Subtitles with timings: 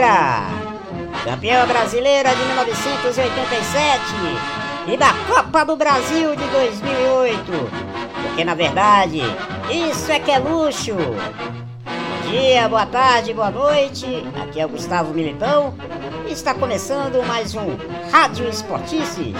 [0.00, 0.46] rubro-negra!
[1.24, 4.00] Campeã brasileira de 1987
[4.88, 7.52] e da Copa do Brasil de 2008.
[8.22, 9.20] Porque na verdade,
[9.70, 10.94] isso é que é luxo.
[10.94, 14.06] Bom dia, boa tarde, boa noite.
[14.42, 15.74] Aqui é o Gustavo Militão
[16.26, 17.76] e está começando mais um
[18.10, 19.36] Rádio Esportices,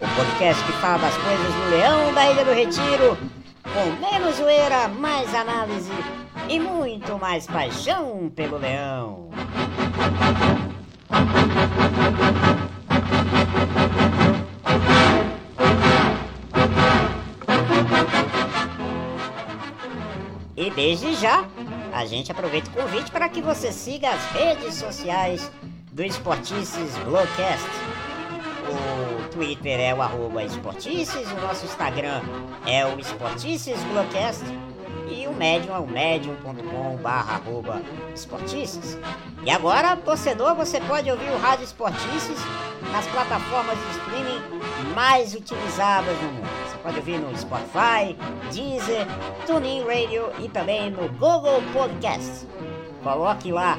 [0.00, 3.16] o podcast que fala das coisas do Leão da Ilha do Retiro,
[3.62, 5.92] com menos zoeira, mais análise
[6.48, 9.30] e muito mais paixão pelo leão.
[20.56, 21.44] E desde já,
[21.92, 25.50] a gente aproveita o convite para que você siga as redes sociais
[25.92, 27.68] do Esportices Blogcast.
[28.68, 32.22] O Twitter é o arroba Esportices, o nosso Instagram
[32.66, 34.44] é o Esportices Blogcast
[35.08, 35.86] e o Medium é o
[37.06, 37.82] arroba
[38.14, 38.98] esportices.
[39.44, 42.38] E agora, torcedor, você pode ouvir o Rádio Esportices
[42.92, 46.48] nas plataformas de streaming mais utilizadas no mundo.
[46.66, 48.16] Você pode ouvir no Spotify,
[48.52, 49.06] Deezer,
[49.46, 52.46] TuneIn Radio e também no Google Podcast.
[53.02, 53.78] Coloque lá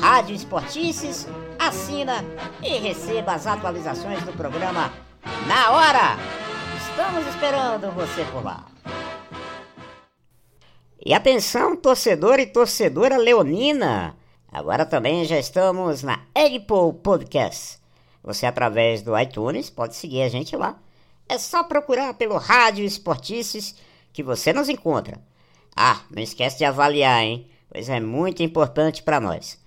[0.00, 2.24] Rádio Esportices, assina
[2.62, 4.90] e receba as atualizações do programa
[5.46, 6.16] na hora.
[6.76, 8.73] Estamos esperando você por lá.
[11.06, 14.16] E atenção, torcedor e torcedora leonina!
[14.50, 17.78] Agora também já estamos na Apple Podcast.
[18.22, 20.80] Você, através do iTunes, pode seguir a gente lá.
[21.28, 23.74] É só procurar pelo Rádio Esportices
[24.14, 25.20] que você nos encontra.
[25.76, 27.50] Ah, não esquece de avaliar, hein?
[27.68, 29.62] Pois é muito importante para nós.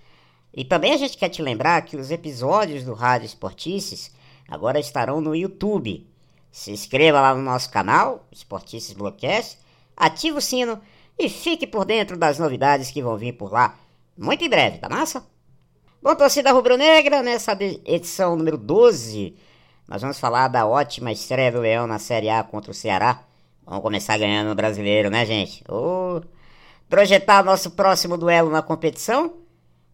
[0.52, 4.10] E também a gente quer te lembrar que os episódios do Rádio Esportices
[4.48, 6.04] agora estarão no YouTube.
[6.50, 9.56] Se inscreva lá no nosso canal, Esportices Blockcast,
[9.96, 10.80] ative o sino
[11.18, 13.76] e fique por dentro das novidades que vão vir por lá
[14.16, 15.24] muito em breve, tá massa?
[16.02, 19.36] Bom, torcida rubro-negra, nessa edição número 12,
[19.86, 23.22] nós vamos falar da ótima estreia do Leão na Série A contra o Ceará.
[23.64, 25.62] Vamos começar ganhando o brasileiro, né, gente?
[26.88, 29.34] Projetar nosso próximo duelo na competição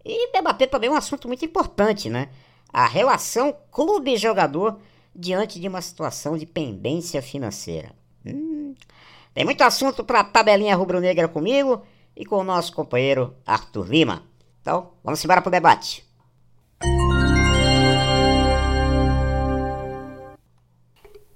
[0.05, 2.29] e debater também um assunto muito importante, né?
[2.73, 4.79] A relação clube-jogador
[5.15, 7.93] diante de uma situação de pendência financeira.
[8.25, 8.75] Hum,
[9.35, 11.83] tem muito assunto para tabelinha rubro-negra comigo
[12.17, 14.23] e com o nosso companheiro Arthur Lima.
[14.63, 16.05] Então, vamos embora pro debate.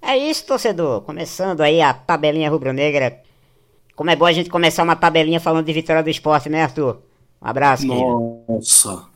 [0.01, 1.03] É isso, torcedor.
[1.03, 3.21] Começando aí a tabelinha rubro-negra.
[3.97, 7.03] Como é bom a gente começar uma tabelinha falando de vitória do esporte, né, Arthur?
[7.43, 8.45] Um abraço, querido.
[8.49, 9.07] Nossa.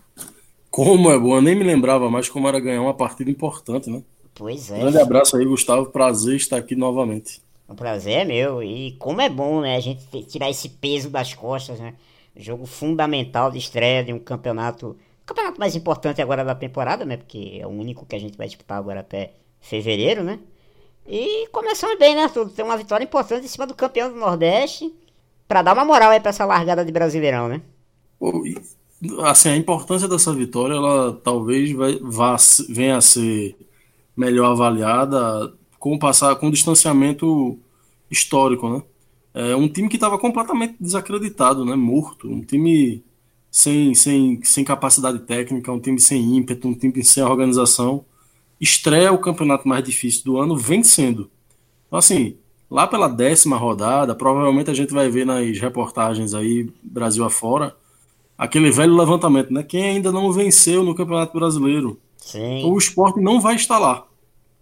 [0.71, 1.37] Como é bom.
[1.37, 4.03] Eu nem me lembrava mais como era ganhar uma partida importante, né?
[4.35, 4.81] Pois é.
[4.81, 5.87] Grande abraço aí, Gustavo.
[5.87, 7.41] Prazer estar aqui novamente.
[7.73, 8.63] O prazer é meu.
[8.63, 9.77] E como é bom, né?
[9.77, 11.95] A gente tirar esse peso das costas, né?
[12.37, 14.97] Jogo fundamental de estreia de um campeonato.
[15.25, 17.17] Campeonato mais importante agora da temporada, né?
[17.17, 20.39] Porque é o único que a gente vai disputar agora até fevereiro, né?
[21.07, 22.51] E começando bem, né, Tudo?
[22.51, 24.93] Tem uma vitória importante em cima do campeão do Nordeste.
[25.49, 27.63] Pra dar uma moral aí pra essa largada de Brasileirão, né?
[29.25, 32.37] Assim, a importância dessa vitória, ela talvez vai, vá,
[32.69, 33.57] venha a ser
[34.17, 35.53] melhor avaliada
[35.83, 37.59] com o passar, com o distanciamento
[38.09, 38.83] histórico, né?
[39.35, 41.75] É um time que estava completamente desacreditado, né?
[41.75, 43.03] Morto, um time
[43.51, 48.05] sem, sem, sem capacidade técnica, um time sem ímpeto, um time sem organização.
[48.61, 51.29] Estreia o campeonato mais difícil do ano vencendo.
[51.89, 52.37] Então, assim,
[52.71, 57.75] lá pela décima rodada, provavelmente a gente vai ver nas reportagens aí, Brasil afora,
[58.39, 59.65] aquele velho levantamento, né?
[59.65, 61.99] Quem ainda não venceu no Campeonato Brasileiro?
[62.19, 62.71] Sim.
[62.71, 64.07] O esporte não vai estar lá.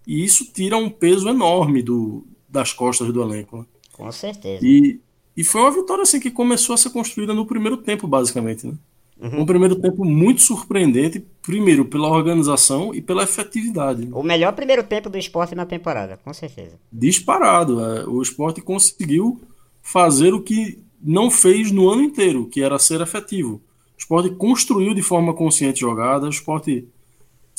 [0.06, 3.58] E isso tira um peso enorme do, das costas do elenco.
[3.58, 3.64] Né?
[3.92, 4.66] Com certeza.
[4.66, 5.00] E,
[5.36, 8.66] e foi uma vitória assim que começou a ser construída no primeiro tempo, basicamente.
[8.66, 8.74] Né?
[9.20, 9.42] Uhum.
[9.42, 14.08] Um primeiro tempo muito surpreendente, primeiro pela organização e pela efetividade.
[14.12, 16.78] O melhor primeiro tempo do esporte na temporada, com certeza.
[16.90, 17.84] Disparado.
[17.84, 19.40] É, o esporte conseguiu
[19.82, 23.54] fazer o que não fez no ano inteiro, que era ser efetivo.
[23.54, 26.88] O esporte construiu de forma consciente jogadas, o esporte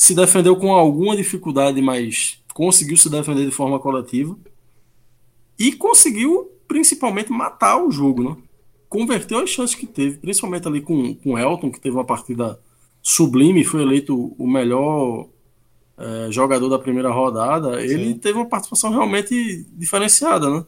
[0.01, 4.35] se defendeu com alguma dificuldade, mas conseguiu se defender de forma coletiva
[5.59, 8.35] e conseguiu principalmente matar o jogo, né?
[8.89, 12.59] Converteu as chances que teve, principalmente ali com o Elton, que teve uma partida
[12.99, 15.27] sublime, foi eleito o melhor
[15.95, 17.79] é, jogador da primeira rodada.
[17.79, 17.93] Sim.
[17.93, 20.65] Ele teve uma participação realmente diferenciada, né?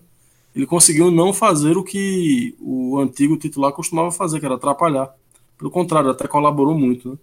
[0.55, 5.11] ele conseguiu não fazer o que o antigo titular costumava fazer, que era atrapalhar.
[5.57, 7.09] Pelo contrário, até colaborou muito.
[7.09, 7.17] Né?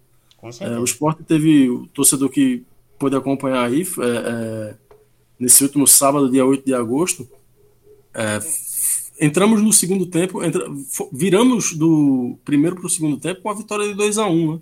[0.60, 2.64] É, o esporte teve o torcedor que
[2.98, 4.75] pôde acompanhar aí, é, é,
[5.38, 7.28] nesse último sábado, dia 8 de agosto.
[8.14, 8.38] É,
[9.20, 10.66] entramos no segundo tempo, entra,
[11.12, 14.60] viramos do primeiro para o segundo tempo com a vitória de 2 a 1 né?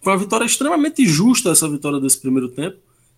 [0.00, 2.76] Foi uma vitória extremamente justa essa vitória desse primeiro tempo.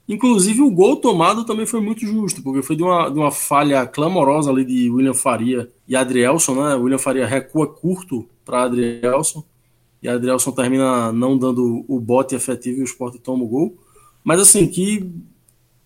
[0.09, 3.87] Inclusive, o gol tomado também foi muito justo, porque foi de uma, de uma falha
[3.87, 6.75] clamorosa ali de William Faria e Adrielson, né?
[6.77, 9.45] William Faria recua curto para Adrielson,
[10.03, 13.79] e Adrielson termina não dando o bote efetivo e o Sport toma o gol.
[14.23, 15.11] Mas assim, que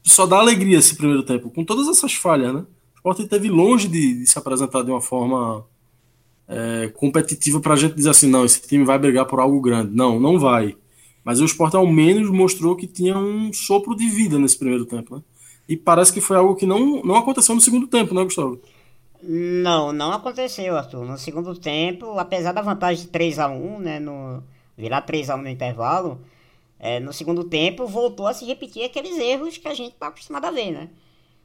[0.02, 2.60] só dá alegria esse primeiro tempo, com todas essas falhas, né?
[2.60, 5.64] O Sport esteve longe de, de, se apresentar de uma forma
[6.46, 9.94] é, competitiva para a gente dizer assim, não, esse time vai brigar por algo grande.
[9.94, 10.76] Não, não vai.
[11.24, 15.16] Mas o Sport ao menos mostrou que tinha um sopro de vida nesse primeiro tempo,
[15.16, 15.22] né?
[15.68, 18.60] E parece que foi algo que não, não aconteceu no segundo tempo, né, Gustavo?
[19.22, 21.04] Não, não aconteceu, Arthur.
[21.04, 24.42] No segundo tempo, apesar da vantagem de 3 a 1 né, no,
[24.76, 26.20] virar 3 a 1 no intervalo,
[26.78, 30.46] é, no segundo tempo voltou a se repetir aqueles erros que a gente está acostumado
[30.46, 30.90] a ver, né?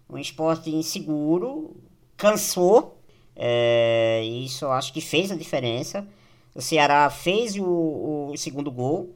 [0.10, 1.76] Um esporte inseguro,
[2.16, 3.00] cansou,
[3.36, 6.08] é, isso acho que fez a diferença.
[6.56, 9.14] O Ceará fez o, o segundo gol,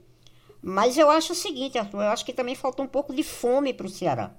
[0.61, 3.73] mas eu acho o seguinte, Arthur, eu acho que também faltou um pouco de fome
[3.73, 4.31] para o Ceará.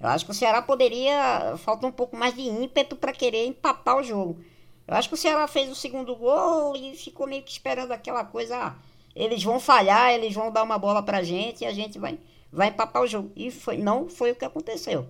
[0.00, 1.54] Eu acho que o Ceará poderia.
[1.58, 4.38] Falta um pouco mais de ímpeto para querer empatar o jogo.
[4.86, 8.24] Eu acho que o Ceará fez o segundo gol e ficou meio que esperando aquela
[8.24, 8.56] coisa.
[8.56, 8.74] Ah,
[9.16, 12.18] eles vão falhar, eles vão dar uma bola pra gente e a gente vai,
[12.52, 13.30] vai empatar o jogo.
[13.34, 15.06] E foi, não foi o que aconteceu.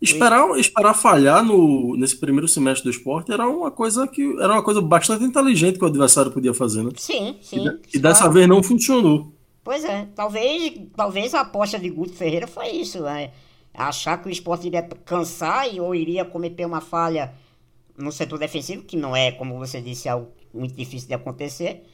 [0.00, 4.62] Esperar, esperar falhar no, nesse primeiro semestre do esporte era uma coisa que era uma
[4.62, 6.92] coisa bastante inteligente que o adversário podia fazer, né?
[6.94, 7.66] Sim, sim.
[7.66, 9.32] E, e dessa vez não funcionou.
[9.64, 13.32] Pois é, talvez, talvez a aposta de Guto Ferreira foi isso, né?
[13.74, 17.32] Achar que o esporte iria cansar e, ou iria cometer uma falha
[17.96, 21.84] no setor defensivo, que não é, como você disse, algo muito difícil de acontecer.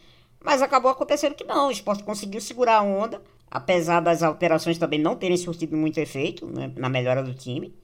[0.42, 5.00] Mas acabou acontecendo que não, o esporte conseguiu segurar a onda, apesar das alterações também
[5.00, 7.74] não terem surtido muito efeito né, na melhora do time.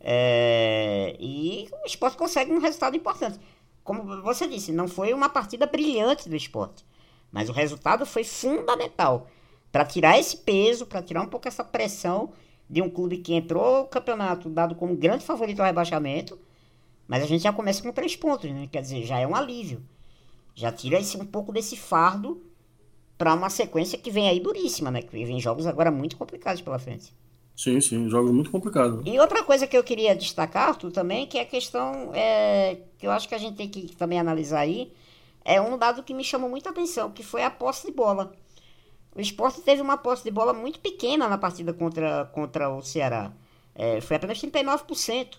[0.00, 3.38] É, e o esporte consegue um resultado importante.
[3.84, 6.84] Como você disse, não foi uma partida brilhante do esporte,
[7.30, 9.28] mas o resultado foi fundamental
[9.70, 12.32] para tirar esse peso, para tirar um pouco essa pressão
[12.72, 16.38] de um clube que entrou o campeonato dado como grande favorito ao rebaixamento,
[17.06, 18.66] mas a gente já começa com três pontos, né?
[18.72, 19.82] Quer dizer, já é um alívio.
[20.54, 22.42] Já tira esse, um pouco desse fardo
[23.18, 25.02] para uma sequência que vem aí duríssima, né?
[25.02, 27.14] Que vem jogos agora muito complicados pela frente.
[27.54, 29.02] Sim, sim, jogos muito complicados.
[29.04, 33.06] E outra coisa que eu queria destacar, Arthur, também, que é a questão é, que
[33.06, 34.90] eu acho que a gente tem que também analisar aí,
[35.44, 38.32] é um dado que me chamou muita atenção, que foi a posse de bola.
[39.14, 43.32] O esporte teve uma posse de bola muito pequena na partida contra, contra o Ceará.
[43.74, 45.38] É, foi apenas 39%.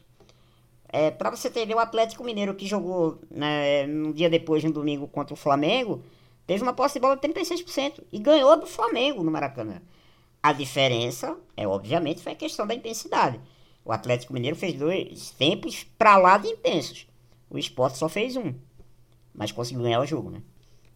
[0.89, 5.07] É, para você ter o Atlético Mineiro que jogou né, um dia depois, no domingo,
[5.07, 6.03] contra o Flamengo,
[6.45, 9.81] teve uma posse de bola de 36% e ganhou do Flamengo no Maracanã.
[10.41, 13.39] A diferença, é obviamente, foi a questão da intensidade.
[13.83, 17.07] O Atlético Mineiro fez dois tempos para lá de intensos.
[17.49, 18.53] O esporte só fez um.
[19.33, 20.41] Mas conseguiu ganhar o jogo, né?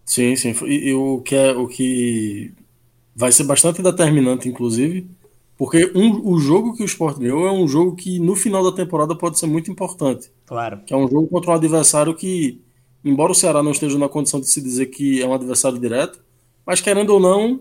[0.05, 0.53] Sim, sim.
[0.65, 2.53] E, e o que é o que
[3.17, 5.09] vai ser bastante determinante, inclusive,
[5.57, 8.71] porque um, o jogo que o Sport ganhou é um jogo que no final da
[8.71, 10.31] temporada pode ser muito importante.
[10.45, 10.81] Claro.
[10.85, 12.61] Que é um jogo contra um adversário que,
[13.03, 16.19] embora o Ceará não esteja na condição de se dizer que é um adversário direto,
[16.63, 17.59] mas querendo ou não,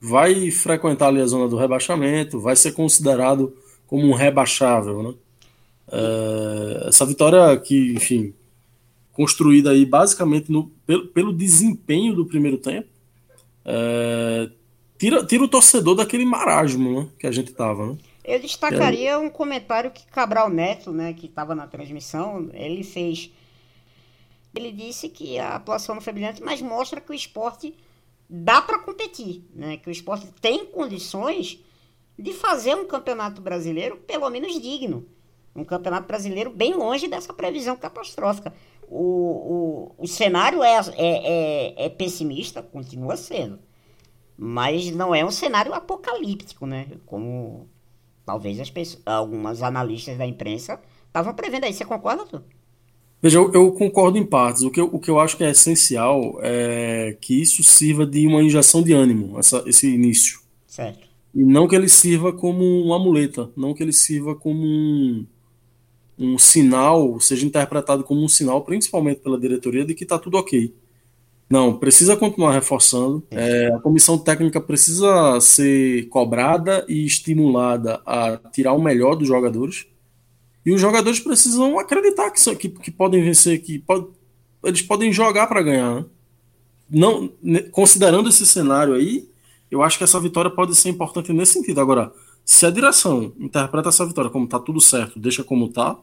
[0.00, 3.54] vai frequentar ali a zona do rebaixamento, vai ser considerado
[3.86, 5.14] como um rebaixável, né?
[5.92, 8.32] É, essa vitória que, enfim,
[9.12, 12.88] construída aí basicamente no, pelo, pelo desempenho do primeiro tempo,
[13.66, 14.48] é,
[14.98, 17.98] tira, tira o torcedor daquele marasmo né, que a gente tava, né?
[18.24, 23.30] Eu destacaria um comentário que Cabral Neto, né, que estava na transmissão, ele fez.
[24.54, 27.74] Ele disse que a atuação não foi brilhante, mas mostra que o esporte
[28.30, 29.76] dá para competir, né?
[29.76, 31.58] Que o esporte tem condições
[32.18, 35.06] de fazer um campeonato brasileiro pelo menos digno.
[35.54, 38.54] Um campeonato brasileiro bem longe dessa previsão catastrófica.
[38.88, 43.58] O, o, o cenário é, é, é, é pessimista, continua sendo
[44.36, 46.88] mas não é um cenário apocalíptico, né?
[47.06, 47.68] Como
[48.24, 51.72] talvez as pessoas, algumas analistas da imprensa estavam prevendo aí.
[51.72, 52.42] Você concorda, tu?
[53.22, 54.62] Veja, eu, eu, concordo em partes.
[54.62, 58.26] O que, eu, o que eu acho que é essencial é que isso sirva de
[58.26, 60.40] uma injeção de ânimo, essa, esse início.
[60.66, 61.08] Certo.
[61.34, 65.26] E não que ele sirva como uma muleta, não que ele sirva como um,
[66.18, 70.74] um sinal, seja interpretado como um sinal, principalmente pela diretoria, de que está tudo ok.
[71.54, 73.22] Não, precisa continuar reforçando.
[73.30, 79.86] É, a comissão técnica precisa ser cobrada e estimulada a tirar o melhor dos jogadores.
[80.66, 84.04] E os jogadores precisam acreditar que, que, que podem vencer, que pode,
[84.64, 85.94] eles podem jogar para ganhar.
[85.94, 86.04] Né?
[86.90, 87.30] Não,
[87.70, 89.28] considerando esse cenário aí,
[89.70, 91.80] eu acho que essa vitória pode ser importante nesse sentido.
[91.80, 92.12] Agora,
[92.44, 95.96] se a direção interpreta essa vitória como tá tudo certo, deixa como tá,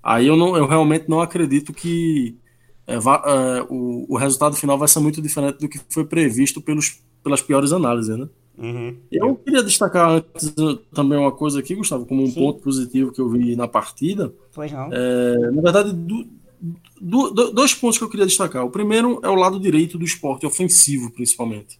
[0.00, 2.38] aí eu, não, eu realmente não acredito que
[2.88, 7.02] é, é, o, o resultado final vai ser muito diferente do que foi previsto pelos,
[7.22, 8.26] pelas piores análises, né?
[8.56, 8.96] Uhum.
[9.12, 10.52] Eu queria destacar antes
[10.92, 12.40] também uma coisa aqui, Gustavo, como um Sim.
[12.40, 14.32] ponto positivo que eu vi na partida.
[14.54, 14.88] Pois não.
[14.90, 16.26] É, na verdade, do,
[16.98, 18.64] do, do, dois pontos que eu queria destacar.
[18.64, 21.78] O primeiro é o lado direito do esporte, ofensivo, principalmente.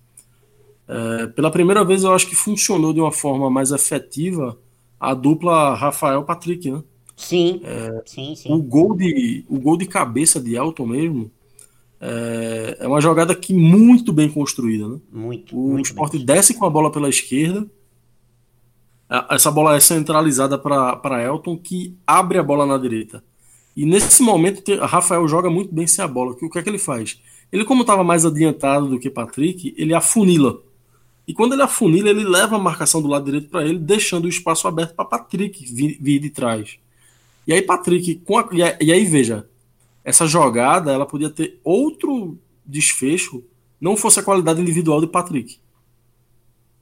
[0.86, 4.56] É, pela primeira vez, eu acho que funcionou de uma forma mais efetiva
[5.00, 6.82] a dupla Rafael-Patrick, né?
[7.18, 8.52] Sim, é, sim, sim.
[8.52, 11.30] O gol, de, o gol de cabeça de Elton mesmo
[12.00, 14.88] é, é uma jogada que muito bem construída.
[14.88, 15.00] Né?
[15.12, 15.58] Muito.
[15.58, 16.24] O muito esporte bem.
[16.24, 17.66] desce com a bola pela esquerda.
[19.30, 23.24] Essa bola é centralizada para Elton, que abre a bola na direita.
[23.74, 26.32] E nesse momento, Rafael joga muito bem sem a bola.
[26.32, 27.20] O que é que ele faz?
[27.50, 30.60] Ele, como estava mais adiantado do que Patrick, ele afunila.
[31.26, 34.28] E quando ele afunila, ele leva a marcação do lado direito para ele, deixando o
[34.28, 36.78] espaço aberto para Patrick vir, vir, de trás.
[37.48, 39.48] E aí, Patrick, com a, e aí, veja,
[40.04, 43.42] essa jogada ela podia ter outro desfecho,
[43.80, 45.58] não fosse a qualidade individual de Patrick.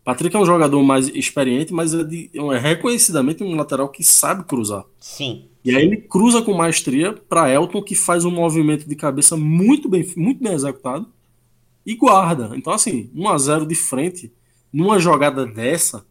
[0.04, 4.42] Patrick é um jogador mais experiente, mas é, de, é reconhecidamente um lateral que sabe
[4.42, 4.84] cruzar.
[4.98, 5.46] Sim.
[5.64, 9.88] E aí ele cruza com maestria para Elton, que faz um movimento de cabeça muito
[9.88, 11.08] bem, muito bem executado
[11.84, 12.50] e guarda.
[12.56, 14.32] Então, assim, 1 a 0 de frente,
[14.72, 16.04] numa jogada dessa,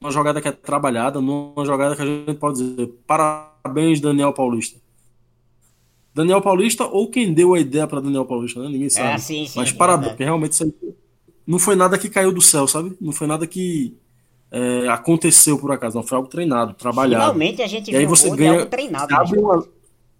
[0.00, 2.86] uma jogada que é trabalhada, numa jogada que a gente pode dizer
[3.62, 4.80] parabéns, Daniel Paulista.
[6.14, 8.68] Daniel Paulista ou quem deu a ideia para Daniel Paulista, né?
[8.68, 9.14] Ninguém sabe.
[9.14, 10.74] É, sim, sim, Mas parabéns, porque realmente isso aí
[11.46, 12.96] não foi nada que caiu do céu, sabe?
[13.00, 13.96] Não foi nada que
[14.50, 17.32] é, aconteceu por acaso, não foi algo treinado, trabalhado.
[17.32, 19.14] Finalmente a gente e aí você ganha, treinado.
[19.14, 19.66] Abre uma,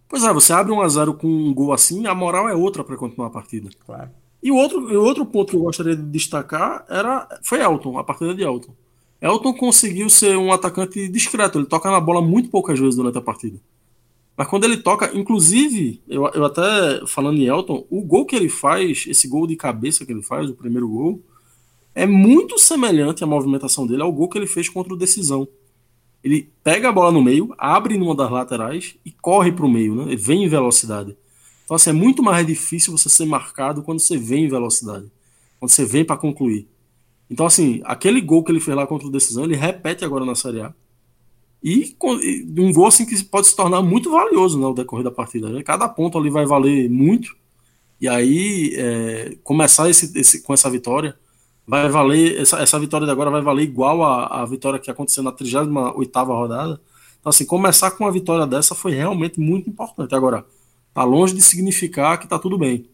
[0.09, 2.83] pois é, você abre um a 0 com um gol assim, a moral é outra
[2.83, 3.69] para continuar a partida.
[3.85, 4.11] Claro.
[4.43, 8.05] E o outro, o outro ponto que eu gostaria de destacar era foi Elton, a
[8.05, 8.73] partida de Elton.
[9.23, 13.23] Elton conseguiu ser um atacante discreto, ele toca na bola muito poucas vezes durante a
[13.23, 13.57] partida.
[14.37, 18.49] Mas quando ele toca, inclusive, eu, eu até falando em Elton, o gol que ele
[18.49, 21.23] faz, esse gol de cabeça que ele faz, o primeiro gol,
[21.95, 25.47] é muito semelhante a movimentação dele ao gol que ele fez contra o Decisão.
[26.25, 29.95] Ele pega a bola no meio, abre numa das laterais e corre para o meio,
[29.95, 30.05] né?
[30.05, 31.17] Ele vem em velocidade.
[31.65, 35.07] Então, assim, é muito mais difícil você ser marcado quando você vem em velocidade,
[35.61, 36.67] quando você vem para concluir.
[37.33, 40.35] Então, assim, aquele gol que ele fez lá contra o Decisão, ele repete agora na
[40.35, 40.75] Série A.
[41.65, 45.11] E, e um gol assim que pode se tornar muito valioso né, no decorrer da
[45.11, 45.49] partida.
[45.49, 45.63] Né?
[45.63, 47.35] Cada ponto ali vai valer muito.
[47.99, 51.17] E aí, é, começar esse, esse, com essa vitória,
[51.67, 55.23] vai valer, essa, essa vitória de agora vai valer igual a, a vitória que aconteceu
[55.23, 56.79] na 38 rodada.
[57.19, 60.15] Então, assim, começar com uma vitória dessa foi realmente muito importante.
[60.15, 60.45] Agora,
[60.93, 62.91] tá longe de significar que tá tudo bem.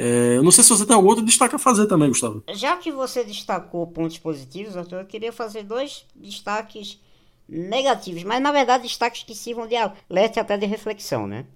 [0.00, 2.44] É, eu não sei se você tem algum outro destaque a fazer também, Gustavo.
[2.52, 7.00] Já que você destacou pontos positivos, Arthur, eu queria fazer dois destaques
[7.48, 11.46] negativos, mas na verdade destaques que sirvam de alerta até de reflexão, né?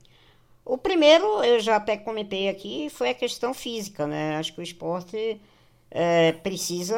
[0.65, 4.37] O primeiro, eu já até comentei aqui, foi a questão física, né?
[4.37, 5.41] Acho que o esporte
[5.89, 6.97] é, precisa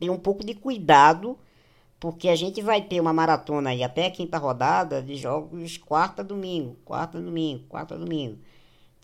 [0.00, 1.38] ter um pouco de cuidado,
[2.00, 6.24] porque a gente vai ter uma maratona aí até a quinta rodada de jogos quarta
[6.24, 8.38] domingo, quarta domingo, quarta domingo.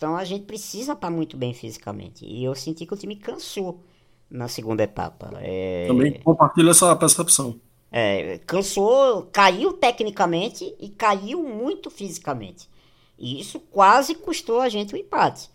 [0.05, 2.23] Então a gente precisa estar muito bem fisicamente.
[2.27, 3.83] E eu senti que o time cansou
[4.29, 5.31] na segunda etapa.
[5.41, 5.87] É...
[5.87, 7.59] Também compartilho essa percepção.
[7.91, 12.69] É, cansou, caiu tecnicamente e caiu muito fisicamente.
[13.17, 15.49] E isso quase custou a gente o empate.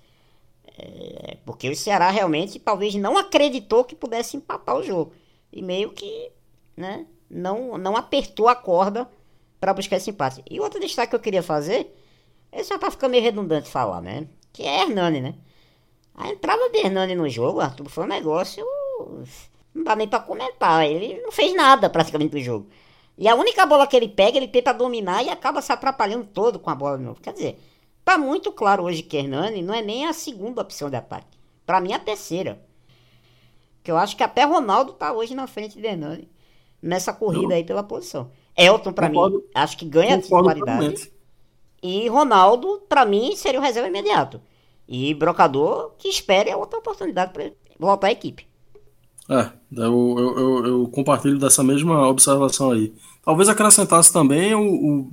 [0.76, 5.12] É, porque o Ceará realmente talvez não acreditou que pudesse empatar o jogo.
[5.52, 6.33] E meio que
[6.76, 9.09] né, não, não apertou a corda
[9.61, 10.42] para buscar esse empate.
[10.50, 11.95] E outro destaque que eu queria fazer
[12.52, 14.26] esse já tá ficando meio redundante falar, né?
[14.52, 15.35] Que é Hernani, né?
[16.14, 18.64] A entrada de Hernani no jogo, Arthur, foi um negócio.
[19.75, 20.87] Não dá nem pra comentar.
[20.87, 22.69] Ele não fez nada praticamente no jogo.
[23.16, 26.59] E a única bola que ele pega, ele tenta dominar e acaba se atrapalhando todo
[26.59, 27.21] com a bola de novo.
[27.21, 27.59] Quer dizer,
[28.04, 31.38] tá muito claro hoje que Hernani não é nem a segunda opção de ataque.
[31.66, 32.61] Pra mim, é a terceira.
[33.83, 36.28] Que eu acho que até Ronaldo tá hoje na frente de Hernani.
[36.83, 38.30] Nessa corrida aí pela posição.
[38.57, 39.38] Elton, pra Concordo.
[39.38, 41.11] mim, acho que ganha titularidade.
[41.82, 44.40] E Ronaldo, para mim, seria o reserva imediato.
[44.88, 48.50] E Brocador, que espere a outra oportunidade para voltar à equipe.
[49.28, 52.92] É, eu, eu, eu, eu, compartilho dessa mesma observação aí.
[53.25, 55.10] Talvez acrescentasse também o, o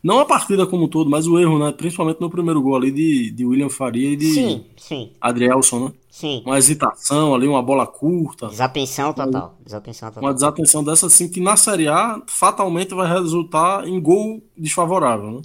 [0.00, 1.72] Não a partida como um todo, mas o erro, né?
[1.72, 5.92] Principalmente no primeiro gol ali de, de William Faria e de Sim, sim, Adrielson, né?
[6.08, 6.42] sim.
[6.46, 8.46] Uma hesitação ali, uma bola curta.
[8.46, 9.56] Desatenção total.
[9.64, 10.34] Desatenção Uma total.
[10.34, 15.42] desatenção dessa, assim, que na Série A fatalmente vai resultar em gol desfavorável, né?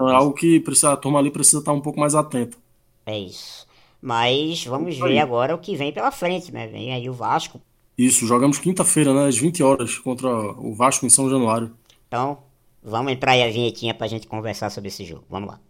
[0.00, 2.56] Então é algo que precisa, a turma ali precisa estar um pouco mais atenta.
[3.04, 3.66] É isso.
[4.00, 6.66] Mas vamos ver agora o que vem pela frente, né?
[6.68, 7.60] Vem aí o Vasco.
[7.98, 9.26] Isso, jogamos quinta-feira, né?
[9.26, 11.70] Às 20 horas, contra o Vasco em São Januário.
[12.08, 12.38] Então,
[12.82, 15.24] vamos entrar aí a vinhetinha pra gente conversar sobre esse jogo.
[15.28, 15.60] Vamos lá.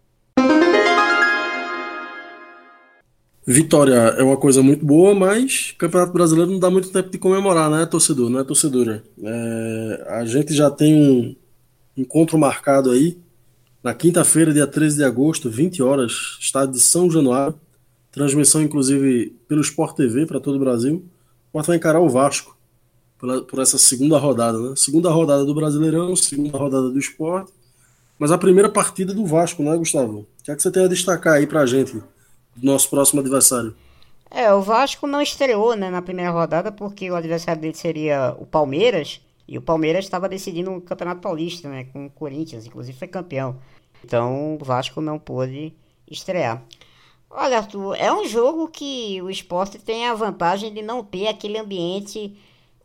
[3.45, 7.69] Vitória é uma coisa muito boa, mas Campeonato Brasileiro não dá muito tempo de comemorar,
[7.69, 9.03] né, torcedor, né, torcedora?
[9.21, 11.35] É, a gente já tem um
[11.97, 13.17] encontro marcado aí
[13.83, 17.55] na quinta-feira, dia 13 de agosto, 20 horas, estádio de São Januário.
[18.11, 21.05] Transmissão, inclusive, pelo Sport TV para todo o Brasil.
[21.45, 22.57] O Sport vai encarar o Vasco
[23.19, 24.73] pela- por essa segunda rodada, né?
[24.75, 27.49] Segunda rodada do Brasileirão, segunda rodada do Sport.
[28.19, 30.19] Mas a primeira partida do Vasco, né, Gustavo?
[30.19, 32.03] O que é que você tem a destacar aí pra gente, do
[32.65, 33.73] nosso próximo adversário?
[34.29, 38.45] É, o Vasco não estreou, né, na primeira rodada porque o adversário dele seria o
[38.45, 43.09] Palmeiras e o Palmeiras estava decidindo o Campeonato Paulista, né, com o Corinthians, inclusive foi
[43.09, 43.59] campeão.
[44.01, 45.73] Então o Vasco não pôde
[46.09, 46.63] estrear.
[47.29, 51.57] Olha, Arthur, é um jogo que o esporte tem a vantagem de não ter aquele
[51.57, 52.33] ambiente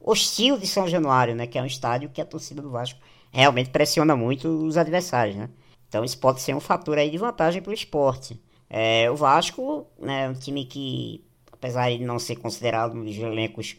[0.01, 2.99] hostil de São Januário, né, que é um estádio que a torcida do Vasco
[3.31, 5.49] realmente pressiona muito os adversários, né.
[5.89, 8.41] Então isso pode ser um fator aí de vantagem para o esporte.
[8.69, 13.17] É, o Vasco né, é um time que, apesar de não ser considerado um dos
[13.17, 13.77] elencos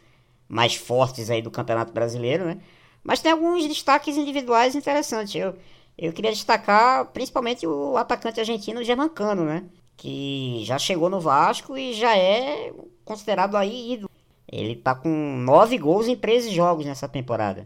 [0.48, 2.60] mais fortes aí do Campeonato Brasileiro, né?
[3.08, 5.34] Mas tem alguns destaques individuais interessantes.
[5.34, 5.56] Eu,
[5.98, 9.64] eu queria destacar principalmente o atacante argentino Germancano, né?
[9.96, 12.74] Que já chegou no Vasco e já é
[13.06, 14.10] considerado aí ídolo.
[14.46, 17.66] Ele tá com nove gols em 13 jogos nessa temporada.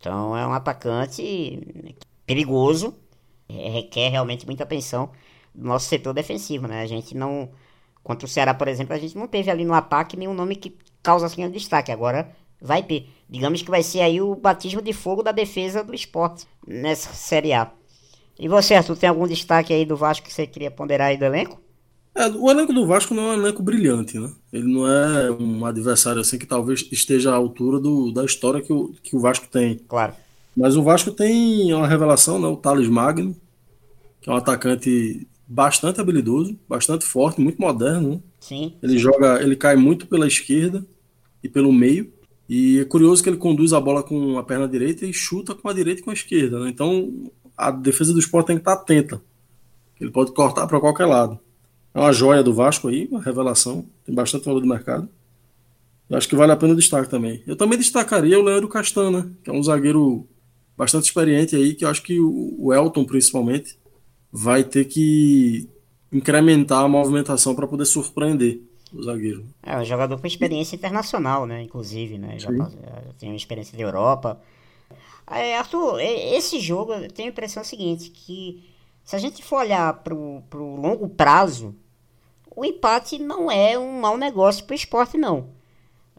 [0.00, 1.94] Então é um atacante
[2.24, 2.94] perigoso,
[3.46, 5.10] é, requer realmente muita atenção
[5.54, 6.80] do nosso setor defensivo, né?
[6.80, 7.50] A gente não.
[8.02, 10.74] Contra o Ceará, por exemplo, a gente não teve ali no ataque nenhum nome que
[11.02, 11.92] causa assim um destaque.
[11.92, 13.06] Agora vai ter.
[13.28, 17.52] Digamos que vai ser aí o batismo de fogo da defesa do esporte nessa Série
[17.52, 17.70] A.
[18.38, 21.24] E você, Arthur, tem algum destaque aí do Vasco que você queria ponderar aí do
[21.24, 21.60] elenco?
[22.14, 24.30] É, o elenco do Vasco não é um elenco brilhante, né?
[24.52, 28.72] Ele não é um adversário assim que talvez esteja à altura do, da história que
[28.72, 29.80] o, que o Vasco tem.
[29.88, 30.14] Claro.
[30.56, 32.46] Mas o Vasco tem uma revelação, né?
[32.46, 33.36] O Thales Magno,
[34.20, 38.10] que é um atacante bastante habilidoso, bastante forte, muito moderno.
[38.10, 38.20] Né?
[38.40, 38.72] Sim.
[38.82, 40.84] Ele joga, ele cai muito pela esquerda
[41.42, 42.12] e pelo meio.
[42.48, 45.68] E é curioso que ele conduz a bola com a perna direita e chuta com
[45.68, 46.60] a direita e com a esquerda.
[46.60, 46.70] Né?
[46.70, 49.20] Então a defesa do esporte tem que estar atenta.
[50.00, 51.38] Ele pode cortar para qualquer lado.
[51.94, 53.86] É uma joia do Vasco aí, uma revelação.
[54.04, 55.08] Tem bastante valor do mercado.
[56.10, 57.42] Eu acho que vale a pena o destaque também.
[57.46, 59.30] Eu também destacaria o Leandro Castan, né?
[59.42, 60.26] Que é um zagueiro
[60.76, 63.78] bastante experiente aí, que eu acho que o Elton, principalmente,
[64.30, 65.68] vai ter que
[66.12, 68.60] incrementar a movimentação para poder surpreender
[68.94, 69.44] o zagueiro.
[69.62, 71.62] É um jogador com experiência internacional, né?
[71.62, 72.38] Inclusive, né?
[72.38, 72.70] Já, já
[73.18, 74.40] tem uma experiência de Europa.
[75.26, 78.64] É, Arthur, esse jogo eu tenho a impressão seguinte, que
[79.04, 81.74] se a gente for olhar pro, pro longo prazo,
[82.54, 85.48] o empate não é um mau negócio pro esporte, não.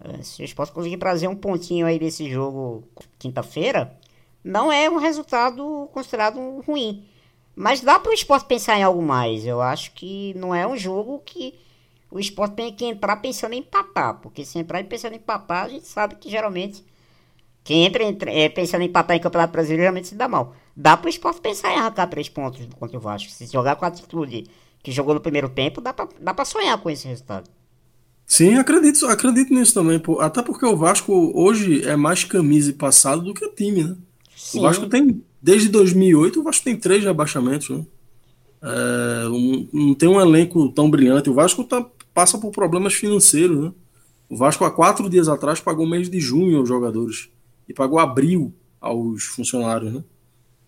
[0.01, 2.83] É, Se o esporte conseguir trazer um pontinho aí desse jogo
[3.17, 3.97] quinta-feira,
[4.43, 7.05] não é um resultado considerado ruim.
[7.55, 9.45] Mas dá pro esporte pensar em algo mais.
[9.45, 11.55] Eu acho que não é um jogo que
[12.15, 14.19] o esporte tem que entrar pensando em empatar.
[14.21, 16.83] Porque se entrar pensando em empatar, a gente sabe que geralmente
[17.63, 20.55] quem entra, entra- é, pensando em empatar em Campeonato Brasileiro geralmente se dá mal.
[20.75, 23.29] Dá pro esporte pensar em arrancar três pontos contra o Vasco.
[23.31, 24.45] Se jogar com a atitude
[24.83, 27.49] que jogou no primeiro tempo, dá pra sonhar com esse resultado.
[28.27, 29.99] Sim, acredito, acredito nisso também.
[29.99, 30.19] pô.
[30.21, 33.95] Até porque o Vasco hoje é mais camisa e passado do que time, né?
[34.35, 37.85] Sim, O Vasco tem, desde 2008, o Vasco tem três rebaixamentos, né?
[38.61, 41.29] É, um- não tem um elenco tão brilhante.
[41.29, 43.71] O Vasco tá, passa por problemas financeiros, né?
[44.29, 47.29] O Vasco, há quatro dias atrás, pagou mês de junho aos jogadores
[47.67, 50.03] e pagou abril aos funcionários, né?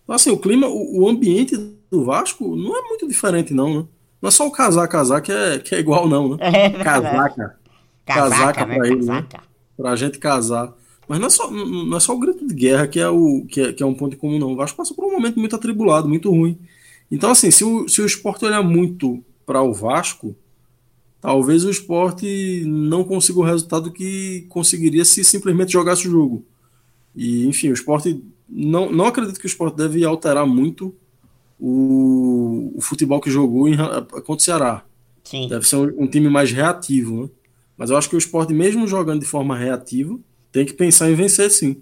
[0.04, 1.56] Então, assim, o clima, o, o ambiente
[1.90, 3.86] do Vasco não é muito diferente, não, né?
[4.20, 6.36] Não é só o casar, casar que é, que é igual, não, né?
[6.52, 6.70] É.
[6.70, 7.58] Casaca,
[8.04, 8.76] Casaca, casaca né?
[8.76, 9.26] pra ele, né?
[9.28, 9.42] Casaca.
[9.76, 10.74] pra gente casar.
[11.08, 13.60] Mas não é só, não é só o grito de guerra que é, o, que,
[13.60, 14.52] é, que é um ponto comum, não.
[14.52, 16.58] O Vasco passou por um momento muito atribulado, muito ruim.
[17.10, 20.36] Então, assim, se o, se o esporte olhar muito para o Vasco,
[21.20, 26.44] talvez o esporte não consiga o resultado que conseguiria se simplesmente jogasse o jogo.
[27.14, 28.22] E, enfim, o esporte.
[28.48, 30.94] Não, não acredito que o esporte deve alterar muito
[31.60, 34.84] o, o futebol que jogou em, ra- contra o Ceará.
[35.24, 35.48] Sim.
[35.48, 37.30] Deve ser um, um time mais reativo, né?
[37.76, 40.18] Mas eu acho que o esporte, mesmo jogando de forma reativa,
[40.50, 41.76] tem que pensar em vencer sim.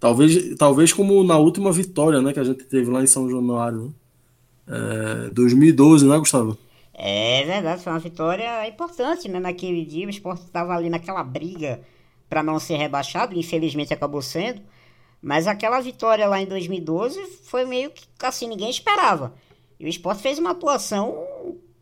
[0.00, 3.94] Talvez, talvez como na última vitória né, que a gente teve lá em São Januário.
[4.66, 5.26] Né?
[5.26, 6.56] É, 2012, né, Gustavo?
[7.02, 9.40] É verdade, foi uma vitória importante, né?
[9.40, 11.80] Naquele dia o esporte estava ali naquela briga
[12.28, 14.60] para não ser rebaixado, infelizmente acabou sendo.
[15.22, 19.34] Mas aquela vitória lá em 2012 foi meio que assim, ninguém esperava.
[19.78, 21.26] E o esporte fez uma atuação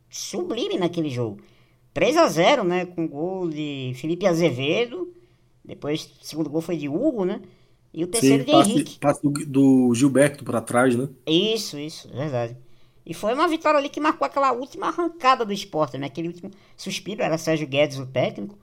[0.08, 1.40] sublime naquele jogo.
[1.92, 2.86] 3 a 0 né?
[2.86, 5.12] Com gol de Felipe Azevedo.
[5.64, 7.42] Depois, o segundo gol foi de Hugo, né?
[7.92, 8.98] E o terceiro Sim, de passe, Henrique.
[9.00, 11.08] Passe do, do Gilberto para trás, né?
[11.26, 12.56] Isso, isso, verdade.
[13.08, 16.08] E foi uma vitória ali que marcou aquela última arrancada do esporte, né?
[16.08, 18.58] Aquele último suspiro, era Sérgio Guedes o técnico.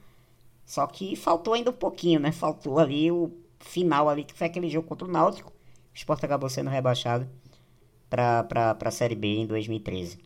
[0.63, 2.31] Só que faltou ainda um pouquinho, né?
[2.31, 5.49] Faltou ali o final ali, que foi aquele jogo contra o Náutico.
[5.49, 7.27] O esporte acabou sendo rebaixado
[8.07, 10.19] para a Série B em 2013.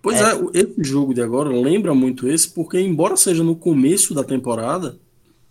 [0.00, 0.34] Pois é.
[0.34, 5.00] é, esse jogo de agora lembra muito esse, porque embora seja no começo da temporada,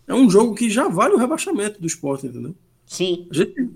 [0.07, 2.55] é um jogo que já vale o rebaixamento do esporte, entendeu?
[2.85, 3.27] Sim.
[3.29, 3.69] A gente,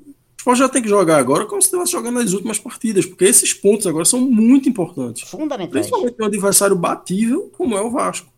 [0.48, 3.54] esporte já tem que jogar agora como se estivesse jogando nas últimas partidas, porque esses
[3.54, 5.30] pontos agora são muito importantes.
[5.30, 5.72] Fundamentais.
[5.72, 8.32] Principalmente um adversário batível como é o Vasco.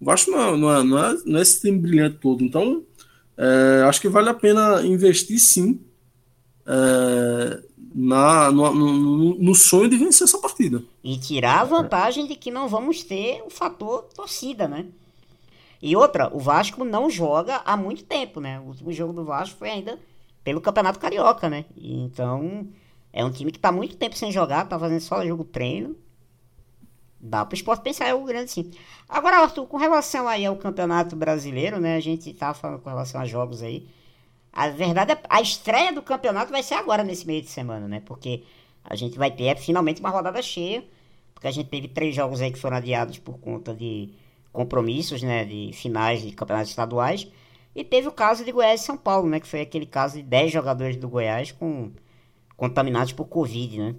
[0.00, 2.42] O Vasco não é, não é, não é, não é esse time brilhante todo.
[2.42, 2.82] Então,
[3.36, 5.80] é, acho que vale a pena investir sim
[6.66, 7.62] é,
[7.94, 10.82] na, no, no, no, sonho de vencer essa partida.
[11.02, 14.86] E tirar a vantagem de que não vamos ter o fator torcida, né?
[15.82, 18.58] E outra, o Vasco não joga há muito tempo, né?
[18.60, 19.98] O último jogo do Vasco foi ainda
[20.44, 21.64] pelo Campeonato Carioca, né?
[21.76, 22.68] Então,
[23.12, 25.96] é um time que tá muito tempo sem jogar, tá fazendo só jogo treino.
[27.18, 28.70] Dá pro esporte pensar, é o grande sim.
[29.08, 31.96] Agora, Arthur, com relação aí ao Campeonato Brasileiro, né?
[31.96, 33.88] A gente tá falando com relação a jogos aí.
[34.52, 38.02] A verdade é a estreia do campeonato vai ser agora nesse meio de semana, né?
[38.04, 38.44] Porque
[38.84, 40.84] a gente vai ter é, finalmente uma rodada cheia.
[41.32, 44.10] Porque a gente teve três jogos aí que foram adiados por conta de
[44.52, 47.26] compromissos, né, de finais de campeonatos estaduais.
[47.74, 50.22] E teve o caso de Goiás e São Paulo, né, que foi aquele caso de
[50.22, 51.90] 10 jogadores do Goiás com
[52.56, 53.94] contaminados por Covid, né?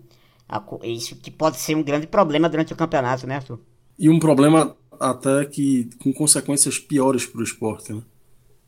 [0.83, 3.59] Isso que pode ser um grande problema durante o campeonato, né, Arthur?
[3.99, 8.01] E um problema até que com consequências piores para o esporte, né?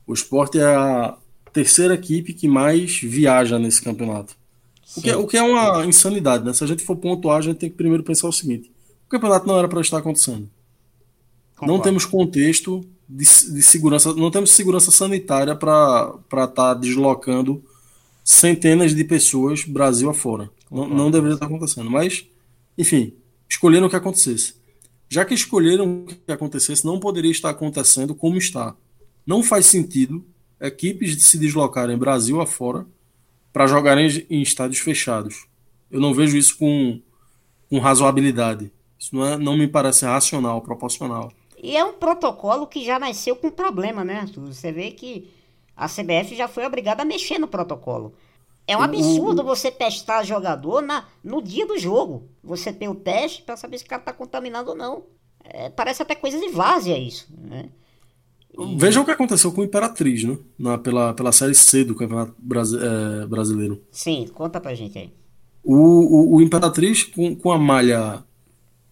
[0.06, 1.18] O esporte é a
[1.54, 4.36] terceira equipe que mais viaja nesse campeonato.
[4.96, 6.54] O que, é, o que, é, uma insanidade, né?
[6.54, 8.72] Se a gente for pontuar, a gente tem que primeiro pensar o seguinte:
[9.06, 10.50] o campeonato não era para estar acontecendo.
[11.56, 11.74] Concordo.
[11.74, 17.64] Não temos contexto de, de, segurança, não temos segurança sanitária para estar tá deslocando
[18.24, 20.50] centenas de pessoas Brasil afora.
[20.70, 21.90] Não, não deveria estar acontecendo.
[21.90, 22.26] Mas,
[22.78, 23.14] enfim,
[23.50, 24.56] escolheram que acontecesse.
[25.10, 28.76] Já que escolheram que acontecesse, não poderia estar acontecendo como está.
[29.26, 30.26] Não faz sentido
[30.60, 32.86] equipes se deslocarem Brasil afora
[33.54, 35.46] para jogarem em estádios fechados.
[35.90, 37.00] Eu não vejo isso com,
[37.70, 38.72] com razoabilidade.
[39.00, 41.32] Isso não, é, não me parece racional, proporcional.
[41.62, 45.30] E é um protocolo que já nasceu com problema, né, Você vê que
[45.76, 48.14] a CBF já foi obrigada a mexer no protocolo.
[48.68, 52.28] É um absurdo você testar jogador na, no dia do jogo.
[52.44, 55.04] Você tem o teste para saber se o cara tá contaminado ou não.
[55.44, 57.70] É, parece até coisa de várzea isso, né?
[58.58, 58.76] E...
[58.76, 60.38] Veja o que aconteceu com o Imperatriz, né?
[60.60, 63.82] Na, pela, pela Série C do Campeonato Brasi é, Brasileiro.
[63.90, 65.14] Sim, conta pra gente aí.
[65.64, 68.22] O, o, o Imperatriz, com, com a malha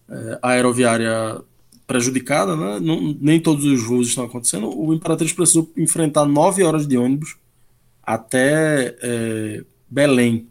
[0.08, 1.42] é, aeroviária
[1.86, 2.80] prejudicada, né?
[2.80, 4.68] Não, nem todos os voos estão acontecendo.
[4.68, 7.36] O Imperatriz precisou enfrentar nove horas de ônibus
[8.02, 10.48] até é, Belém.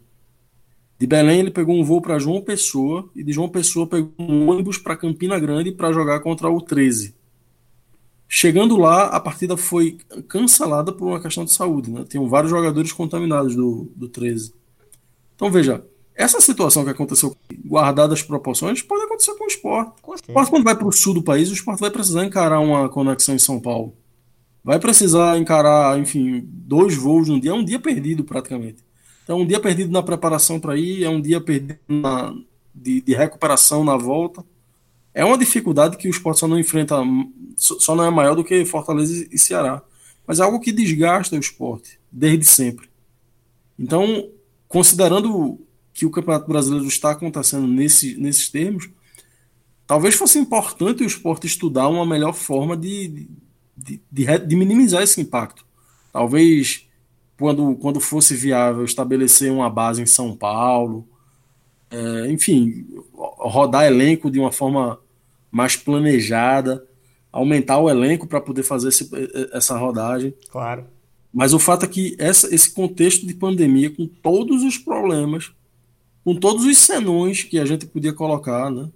[0.98, 4.48] De Belém ele pegou um voo para João Pessoa e de João Pessoa pegou um
[4.48, 7.14] ônibus para Campina Grande para jogar contra o 13.
[8.28, 11.90] Chegando lá, a partida foi cancelada por uma questão de saúde.
[11.90, 12.04] Né?
[12.08, 14.52] Tinham vários jogadores contaminados do, do 13.
[15.34, 15.84] Então veja,
[16.16, 19.92] essa situação que aconteceu, guardadas as proporções, pode acontecer com o esporte.
[20.02, 22.88] O esporte, quando vai para o sul do país, o esporte vai precisar encarar uma
[22.88, 23.94] conexão em São Paulo.
[24.64, 27.50] Vai precisar encarar, enfim, dois voos num dia.
[27.50, 28.82] É um dia perdido, praticamente.
[29.22, 32.34] Então, um dia perdido na preparação para ir, é um dia perdido na,
[32.74, 34.42] de, de, recuperação na volta.
[35.12, 36.96] É uma dificuldade que o esporte só não enfrenta,
[37.56, 39.82] só não é maior do que Fortaleza e Ceará.
[40.26, 42.88] Mas é algo que desgasta o esporte, desde sempre.
[43.78, 44.30] Então,
[44.66, 45.60] considerando
[45.96, 48.90] que o Campeonato Brasileiro está acontecendo nesse, nesses termos,
[49.86, 53.26] talvez fosse importante o esporte estudar uma melhor forma de,
[53.74, 55.64] de, de, de minimizar esse impacto.
[56.12, 56.86] Talvez,
[57.38, 61.08] quando, quando fosse viável, estabelecer uma base em São Paulo,
[61.90, 65.00] é, enfim, rodar elenco de uma forma
[65.50, 66.86] mais planejada,
[67.32, 69.08] aumentar o elenco para poder fazer esse,
[69.50, 70.34] essa rodagem.
[70.50, 70.84] Claro.
[71.32, 75.55] Mas o fato é que essa, esse contexto de pandemia, com todos os problemas
[76.26, 78.88] com todos os senões que a gente podia colocar, né,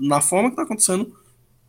[0.00, 1.14] na forma que está acontecendo,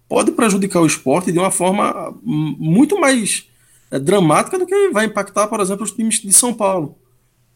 [0.10, 3.48] pode prejudicar o esporte de uma forma muito mais
[3.92, 6.98] é, dramática do que vai impactar, por exemplo, os times de São Paulo.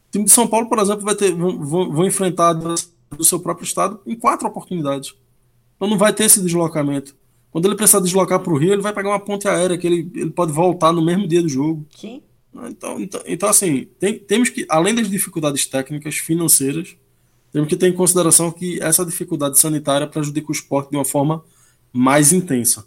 [0.08, 3.66] O time de São Paulo, por exemplo, vai ter, vão, vão enfrentar do seu próprio
[3.66, 5.16] estado em quatro oportunidades.
[5.76, 7.16] Então não vai ter esse deslocamento.
[7.50, 10.12] Quando ele precisar deslocar para o Rio, ele vai pegar uma ponte aérea que ele,
[10.14, 11.88] ele pode voltar no mesmo dia do jogo.
[11.96, 12.22] Sim.
[12.54, 16.96] Então, então, então assim, tem, temos que, além das dificuldades técnicas, financeiras,
[17.52, 21.44] temos que ter em consideração que essa dificuldade sanitária prejudica o esporte de uma forma
[21.92, 22.86] mais intensa.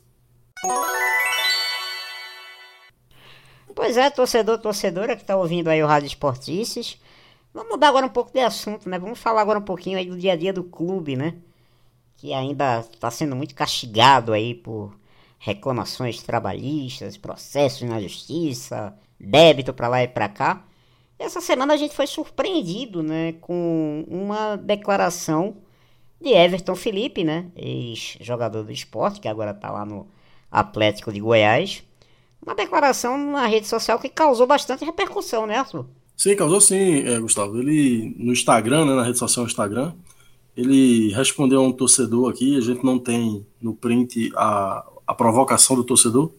[3.74, 6.98] Pois é, torcedor, torcedora que está ouvindo aí o Rádio Esportices.
[7.52, 8.98] Vamos mudar agora um pouco de assunto, né?
[8.98, 11.34] Vamos falar agora um pouquinho aí do dia a dia do clube, né?
[12.16, 14.94] Que ainda está sendo muito castigado aí por
[15.38, 20.64] reclamações trabalhistas, processos na justiça, débito para lá e para cá.
[21.20, 25.54] Essa semana a gente foi surpreendido, né, com uma declaração
[26.18, 30.06] de Everton Felipe, né, ex-jogador do esporte, que agora está lá no
[30.50, 31.82] Atlético de Goiás.
[32.42, 35.84] Uma declaração na rede social que causou bastante repercussão, né, Arthur?
[36.16, 37.58] Sim, causou sim, é, Gustavo.
[37.58, 39.92] Ele, no Instagram, né, na rede social Instagram,
[40.56, 45.76] ele respondeu a um torcedor aqui, a gente não tem no print a, a provocação
[45.76, 46.32] do torcedor,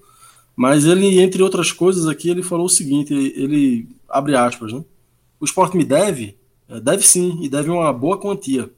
[0.62, 4.86] mas ele, entre outras coisas aqui, ele falou o seguinte, ele, abre aspas, né?
[5.39, 6.38] O esporte me deve?
[6.69, 8.71] É, deve sim, e deve uma boa quantia.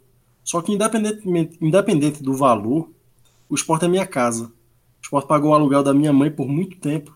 [0.45, 2.89] Só que independentemente, independente do valor,
[3.49, 4.45] o esporte é minha casa.
[4.45, 4.51] O
[5.03, 7.13] esporte pagou o aluguel da minha mãe por muito tempo.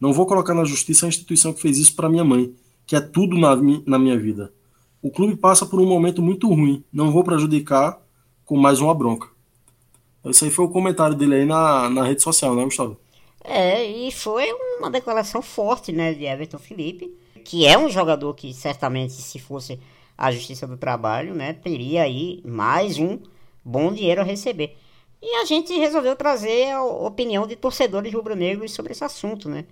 [0.00, 2.54] Não vou colocar na justiça a instituição que fez isso para minha mãe
[2.86, 4.52] que é tudo na, na minha vida.
[5.02, 8.00] O clube passa por um momento muito ruim, não vou prejudicar
[8.44, 9.26] com mais uma bronca.
[10.26, 12.96] Esse aí foi o comentário dele aí na, na rede social, né, Gustavo?
[13.48, 18.52] É, e foi uma declaração forte, né, de Everton Felipe, que é um jogador que
[18.52, 19.78] certamente, se fosse
[20.18, 23.18] a Justiça do Trabalho, né, teria aí mais um
[23.64, 24.76] bom dinheiro a receber.
[25.22, 29.64] E a gente resolveu trazer a opinião de torcedores rubro-negros sobre esse assunto, né?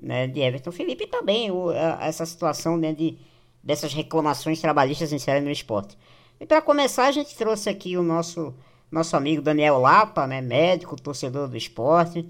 [0.00, 3.18] né, de Everton Felipe e também o, a, essa situação né, de,
[3.62, 5.98] dessas reclamações trabalhistas em série no esporte.
[6.40, 8.54] E para começar, a gente trouxe aqui o nosso,
[8.90, 12.26] nosso amigo Daniel Lapa, né, médico, torcedor do esporte,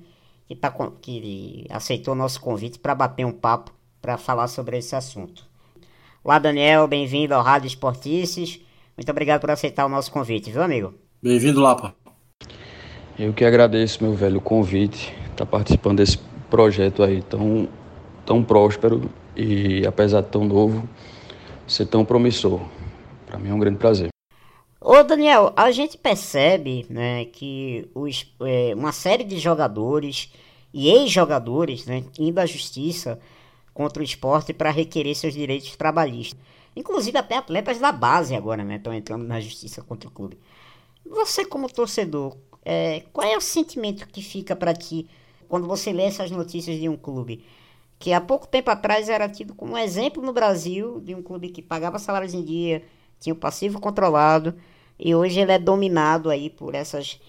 [0.49, 4.97] que, tá, que aceitou o nosso convite para bater um papo para falar sobre esse
[4.97, 5.47] assunto.
[6.25, 8.59] Olá, Daniel, bem-vindo ao Rádio Esportices.
[8.97, 10.95] Muito obrigado por aceitar o nosso convite, viu, amigo?
[11.23, 11.95] Bem-vindo, Lapa.
[13.19, 17.69] Eu que agradeço, meu velho, o convite, estar tá participando desse projeto aí tão,
[18.25, 20.89] tão próspero e, apesar de tão novo,
[21.67, 22.61] ser tão promissor.
[23.27, 24.09] Para mim é um grande prazer.
[24.81, 30.33] Ô Daniel, a gente percebe né, que os, é, uma série de jogadores
[30.73, 33.19] e ex-jogadores né, indo à justiça
[33.75, 36.41] contra o esporte para requerer seus direitos trabalhistas.
[36.77, 40.39] Inclusive até atletas da base agora estão né, entrando na justiça contra o clube.
[41.05, 45.09] Você como torcedor, é, qual é o sentimento que fica para ti
[45.49, 47.45] quando você lê essas notícias de um clube
[47.99, 51.61] que há pouco tempo atrás era tido como exemplo no Brasil de um clube que
[51.61, 52.85] pagava salários em dia,
[53.21, 54.55] tinha o passivo controlado
[54.99, 57.21] e hoje ele é dominado aí por essas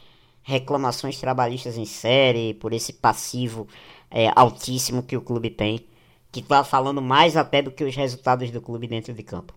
[0.41, 3.67] reclamações trabalhistas em série, por esse passivo
[4.09, 5.85] é, altíssimo que o clube tem,
[6.31, 9.53] que está falando mais até do que os resultados do clube dentro de campo.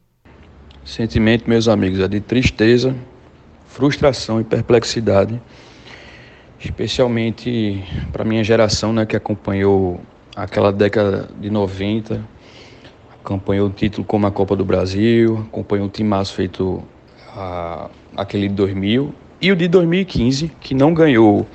[0.84, 2.94] Sentimento, meus amigos, é de tristeza,
[3.66, 5.40] frustração e perplexidade
[6.64, 10.00] especialmente para minha geração, né, que acompanhou
[10.34, 12.24] aquela década de 90,
[13.24, 16.82] acompanhou o título como a Copa do Brasil, acompanhou o timaço feito
[17.28, 21.46] a, aquele de 2000 e o de 2015, que não ganhou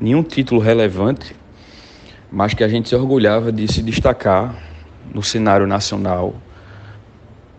[0.00, 1.36] nenhum título relevante,
[2.32, 4.54] mas que a gente se orgulhava de se destacar
[5.12, 6.34] no cenário nacional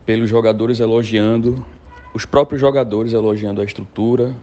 [0.05, 1.63] pelos jogadores elogiando,
[2.13, 4.35] os próprios jogadores elogiando a estrutura,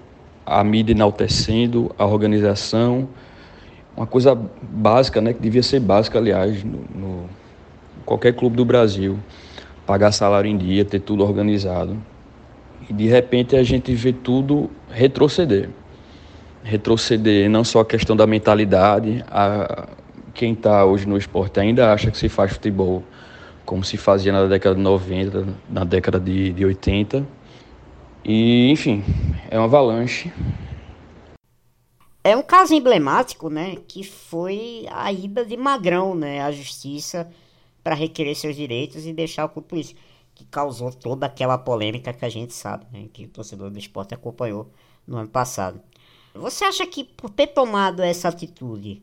[0.46, 3.09] a mídia enaltecendo a organização,
[3.96, 7.28] uma coisa básica, né, que devia ser básica, aliás, no, no
[8.09, 9.18] qualquer clube do Brasil,
[9.87, 11.94] pagar salário em dia, ter tudo organizado.
[12.88, 15.68] E de repente a gente vê tudo retroceder.
[16.64, 19.90] Retroceder não só a questão da mentalidade, a,
[20.33, 23.03] quem está hoje no esporte ainda acha que se faz futebol
[23.66, 27.27] como se fazia na década de 90, na década de, de 80,
[28.25, 29.05] e, enfim,
[29.51, 30.33] é uma avalanche.
[32.25, 37.29] É um caso emblemático, né, que foi a ida de Magrão, né, à justiça
[37.88, 39.94] para requerer seus direitos e deixar o clube isso,
[40.35, 44.12] que causou toda aquela polêmica que a gente sabe, né, que o torcedor do esporte
[44.12, 44.70] acompanhou
[45.07, 45.81] no ano passado.
[46.35, 49.03] Você acha que por ter tomado essa atitude,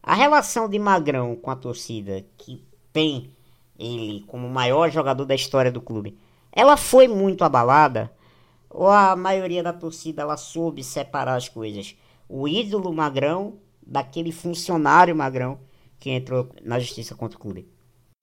[0.00, 3.28] a relação de Magrão com a torcida, que tem
[3.76, 6.16] ele como o maior jogador da história do clube,
[6.52, 8.08] ela foi muito abalada?
[8.70, 11.96] ou a maioria da torcida ela soube separar as coisas?
[12.28, 15.58] O ídolo magrão daquele funcionário magrão
[15.98, 17.71] que entrou na justiça contra o clube?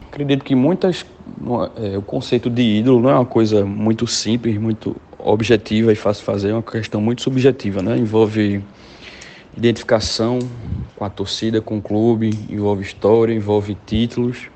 [0.10, 1.06] Acredito que muitas.
[1.78, 6.22] É, o conceito de ídolo não é uma coisa muito simples, muito objetiva e fácil
[6.22, 7.98] de fazer, é uma questão muito subjetiva, né?
[7.98, 8.63] Envolve
[9.56, 10.39] identificação
[10.95, 14.50] com a torcida, com o clube, envolve história, envolve títulos,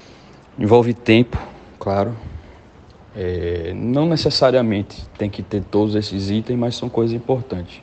[0.58, 1.38] envolve tempo,
[1.80, 2.16] claro.
[3.16, 7.82] É, não necessariamente tem que ter todos esses itens, mas são coisas importantes.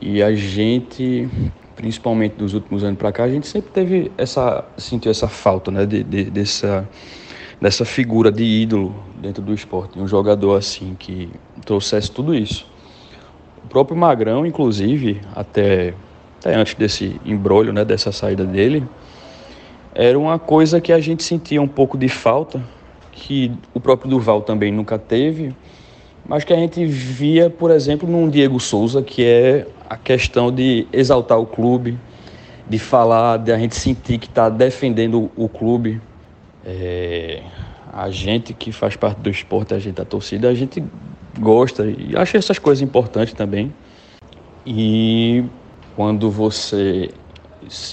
[0.00, 1.28] E a gente,
[1.76, 5.86] principalmente dos últimos anos para cá, a gente sempre teve essa sentiu essa falta, né,
[5.86, 6.88] de, de, dessa
[7.60, 11.28] dessa figura de ídolo dentro do esporte, um jogador assim que
[11.64, 12.66] trouxesse tudo isso.
[13.62, 15.92] O próprio Magrão, inclusive, até,
[16.38, 18.82] até antes desse embrolho, né, dessa saída dele,
[19.94, 22.62] era uma coisa que a gente sentia um pouco de falta,
[23.12, 25.54] que o próprio Duval também nunca teve,
[26.30, 30.86] mas que a gente via, por exemplo, num Diego Souza, que é a questão de
[30.92, 31.98] exaltar o clube,
[32.68, 36.00] de falar, de a gente sentir que está defendendo o clube.
[36.64, 37.42] É,
[37.92, 40.84] a gente que faz parte do esporte, a gente da torcida, a gente
[41.36, 43.74] gosta e acha essas coisas importantes também.
[44.64, 45.42] E
[45.96, 47.10] quando você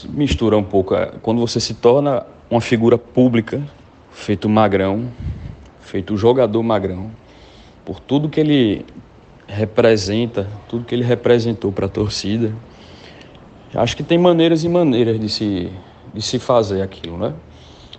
[0.10, 3.60] mistura um pouco, quando você se torna uma figura pública,
[4.12, 5.08] feito magrão,
[5.80, 7.10] feito jogador magrão,
[7.88, 8.86] por tudo que ele
[9.48, 12.54] representa, tudo que ele representou para a torcida,
[13.74, 15.72] acho que tem maneiras e maneiras de se,
[16.14, 17.34] de se fazer aquilo, né?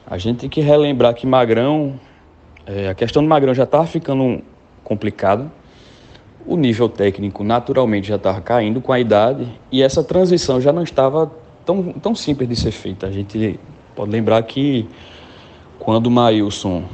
[0.07, 1.99] A gente tem que relembrar que Magrão,
[2.67, 4.43] é, a questão do Magrão já estava ficando
[4.85, 5.51] complicada,
[6.47, 10.83] o nível técnico naturalmente já estava caindo com a idade e essa transição já não
[10.83, 11.33] estava
[11.65, 13.07] tão, tão simples de ser feita.
[13.07, 13.59] A gente
[13.97, 14.87] pode lembrar que
[15.79, 16.85] quando o Maílson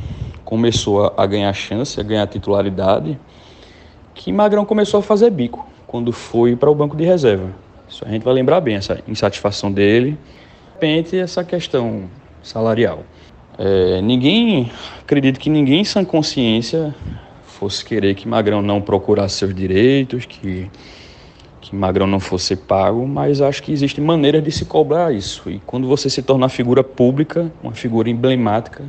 [0.55, 3.19] começou a, ganhar chance, a ganhar titularidade,
[4.15, 7.51] que Magrão começou a fazer bico quando foi para o banco de reserva.
[7.89, 10.13] Isso a gente vai lembrar bem, essa insatisfação dele.
[10.13, 12.05] De repente, essa questão
[12.41, 13.03] salarial.
[13.59, 16.95] É, ninguém, acredito que ninguém em sã consciência
[17.43, 20.71] fosse querer que Magrão não procurasse seus direitos, que,
[21.61, 25.51] que Magrão não fosse pago, mas acho que existem maneiras de se cobrar isso.
[25.51, 28.85] E quando você se torna figura pública, uma figura emblemática,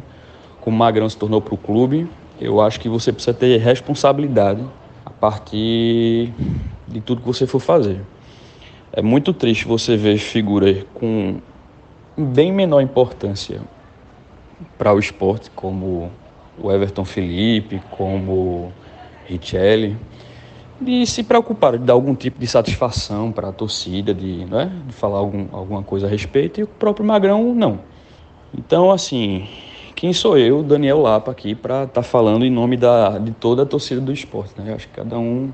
[0.65, 2.09] como Magrão se tornou para o clube,
[2.41, 4.63] eu acho que você precisa ter responsabilidade
[5.05, 6.33] a partir
[6.87, 8.01] de tudo que você for fazer.
[8.91, 11.39] É muito triste você ver figuras com
[12.17, 13.61] bem menor importância
[14.75, 16.09] para o esporte, como
[16.57, 18.71] o Everton Felipe, como
[19.25, 19.95] Richelli,
[20.81, 24.93] de se preocupar, de dar algum tipo de satisfação para a torcida, de, né, de
[24.93, 27.79] falar algum, alguma coisa a respeito, e o próprio Magrão não.
[28.57, 29.47] Então, assim,
[29.95, 33.63] quem sou eu, Daniel Lapa, aqui, para estar tá falando em nome da, de toda
[33.63, 34.53] a torcida do esporte?
[34.59, 34.71] Né?
[34.71, 35.51] Eu acho que cada um,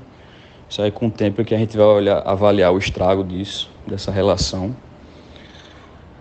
[0.80, 4.74] aí com o tempo que a gente vai olhar, avaliar o estrago disso, dessa relação.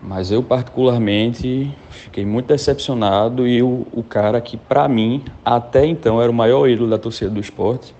[0.03, 6.21] Mas eu, particularmente, fiquei muito decepcionado e o, o cara que, para mim, até então
[6.21, 7.95] era o maior ídolo da torcida do esporte,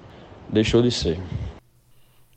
[0.49, 1.19] deixou de ser.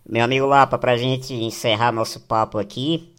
[0.07, 3.15] Meu amigo Lapa, pra gente encerrar nosso papo aqui,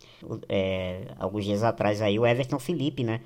[0.48, 3.22] é, alguns dias atrás aí, o Everton Felipe, né?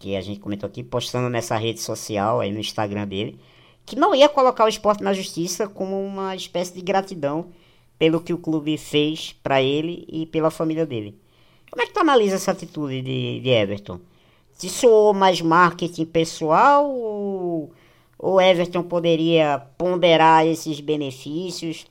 [0.00, 3.38] Que a gente comentou aqui, postando nessa rede social, aí no Instagram dele,
[3.86, 7.52] que não ia colocar o esporte na justiça como uma espécie de gratidão
[7.98, 11.16] pelo que o clube fez para ele e pela família dele.
[11.70, 14.00] Como é que tu analisa essa atitude de, de Everton?
[14.54, 17.72] Se soou mais marketing pessoal ou,
[18.18, 21.86] ou Everton poderia ponderar esses benefícios?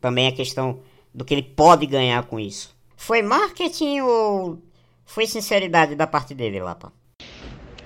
[0.00, 0.80] Também a questão
[1.14, 2.76] do que ele pode ganhar com isso.
[2.96, 4.58] Foi marketing ou
[5.04, 6.92] foi sinceridade da parte dele, Lapa?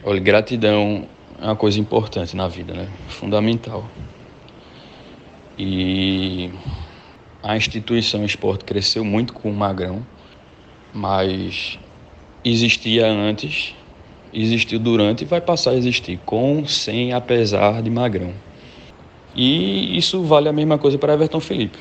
[0.03, 1.07] Olha, gratidão
[1.41, 2.89] é uma coisa importante na vida, né?
[3.09, 3.89] Fundamental.
[5.59, 6.51] E
[7.43, 10.05] a instituição esporte cresceu muito com o Magrão
[10.93, 11.79] mas
[12.45, 13.75] existia antes,
[14.33, 18.33] existiu durante e vai passar a existir, com, sem, apesar de Magrão.
[19.35, 21.79] E isso vale a mesma coisa para Everton Felipe.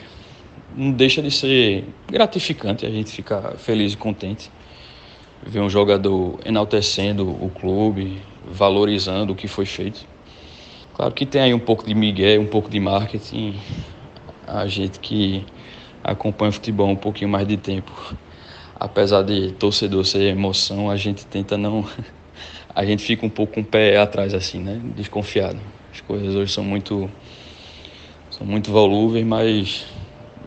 [0.76, 4.52] Não deixa de ser gratificante a gente ficar feliz e contente
[5.46, 8.22] ver um jogador enaltecendo o clube,
[8.52, 10.06] valorizando o que foi feito.
[10.94, 13.60] Claro que tem aí um pouco de migué, um pouco de marketing.
[14.46, 15.46] A gente que
[16.04, 17.92] acompanha o futebol um pouquinho mais de tempo
[18.80, 21.86] apesar de torcedor ser emoção, a gente tenta não.
[22.74, 24.80] A gente fica um pouco com o pé atrás, assim, né?
[24.96, 25.60] Desconfiado.
[25.92, 27.10] As coisas hoje são muito.
[28.30, 29.86] são muito volúveis, mas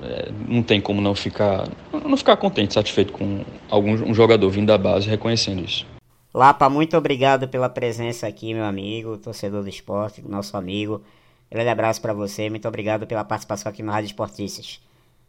[0.03, 1.69] é, não tem como não ficar.
[1.93, 5.87] não ficar contente, satisfeito com algum um jogador vindo da base reconhecendo isso.
[6.35, 11.03] Lapa, muito obrigado pela presença aqui, meu amigo, torcedor do esporte, nosso amigo.
[11.51, 14.81] Grande abraço para você, muito obrigado pela participação aqui no Rádio Esportistas.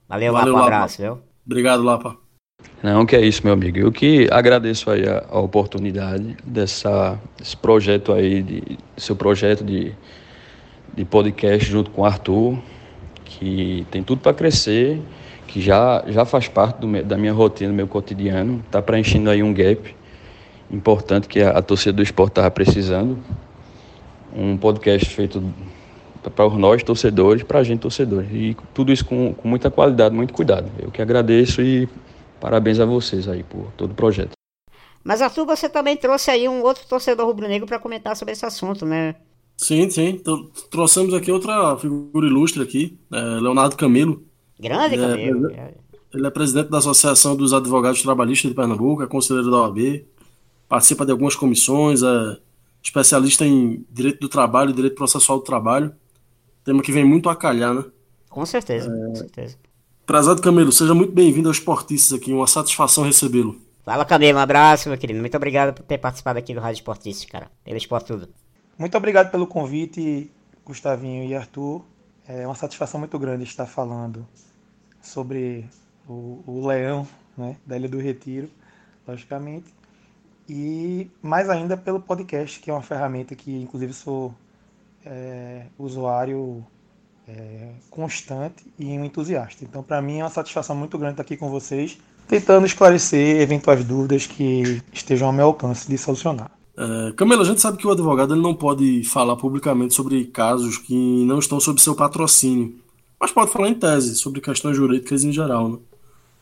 [0.08, 1.20] Valeu, Valeu Lapa, um abraço, viu?
[1.46, 2.18] Obrigado, Lapa.
[2.82, 3.78] Não, que é isso, meu amigo.
[3.78, 9.94] Eu que agradeço aí a, a oportunidade dessa, desse projeto aí, de, seu projeto de,
[10.94, 12.58] de podcast junto com o Arthur,
[13.38, 15.02] que tem tudo para crescer,
[15.48, 19.54] que já, já faz parte da minha rotina, do meu cotidiano, está preenchendo aí um
[19.54, 19.96] gap
[20.72, 23.20] importante que a, a torcida do esporte estava precisando.
[24.36, 25.44] Um podcast feito
[26.36, 28.30] para nós torcedores, para a gente torcedores.
[28.32, 30.72] E tudo isso com, com muita qualidade, muito cuidado.
[30.80, 31.88] Eu que agradeço e
[32.44, 34.32] Parabéns a vocês aí por todo o projeto.
[35.02, 38.86] Mas Arthur, você também trouxe aí um outro torcedor rubro-negro para comentar sobre esse assunto,
[38.86, 39.16] né?
[39.64, 40.22] Sim, sim.
[40.70, 44.22] Trouxemos aqui outra figura ilustre aqui, é Leonardo Camilo.
[44.60, 45.52] Grande ele Camilo.
[45.52, 45.74] É,
[46.14, 50.06] ele é presidente da Associação dos Advogados Trabalhistas de Pernambuco, é conselheiro da OAB,
[50.68, 52.38] participa de algumas comissões, é
[52.84, 55.94] especialista em direito do trabalho direito processual do trabalho.
[56.66, 57.86] Tema que vem muito a calhar, né?
[58.30, 59.08] Com certeza, é...
[59.08, 59.58] com certeza.
[60.06, 63.56] Prezado Camilo, seja muito bem-vindo aos Esportistas aqui, uma satisfação recebê-lo.
[63.86, 65.22] Fala Camilo, um abraço, meu querido.
[65.22, 67.50] Muito obrigado por ter participado aqui do Rádio Esportistas, cara.
[67.64, 68.28] Pelo Esporte Tudo.
[68.78, 70.32] Muito obrigado pelo convite,
[70.66, 71.84] Gustavinho e Arthur.
[72.28, 74.28] É uma satisfação muito grande estar falando
[75.02, 75.66] sobre
[76.08, 77.08] o, o leão
[77.38, 78.50] né, da Ilha do Retiro,
[79.08, 79.72] logicamente.
[80.50, 84.34] E mais ainda pelo podcast, que é uma ferramenta que, inclusive, sou
[85.06, 86.66] é, usuário
[87.28, 89.64] é, constante e um entusiasta.
[89.64, 91.98] Então, para mim, é uma satisfação muito grande estar aqui com vocês,
[92.28, 96.52] tentando esclarecer eventuais dúvidas que estejam ao meu alcance de solucionar.
[96.76, 100.78] É, Camila, a gente sabe que o advogado ele não pode falar publicamente sobre casos
[100.78, 100.96] que
[101.26, 102.76] não estão sob seu patrocínio,
[103.20, 105.70] mas pode falar em tese sobre questões jurídicas em geral.
[105.70, 105.78] Né?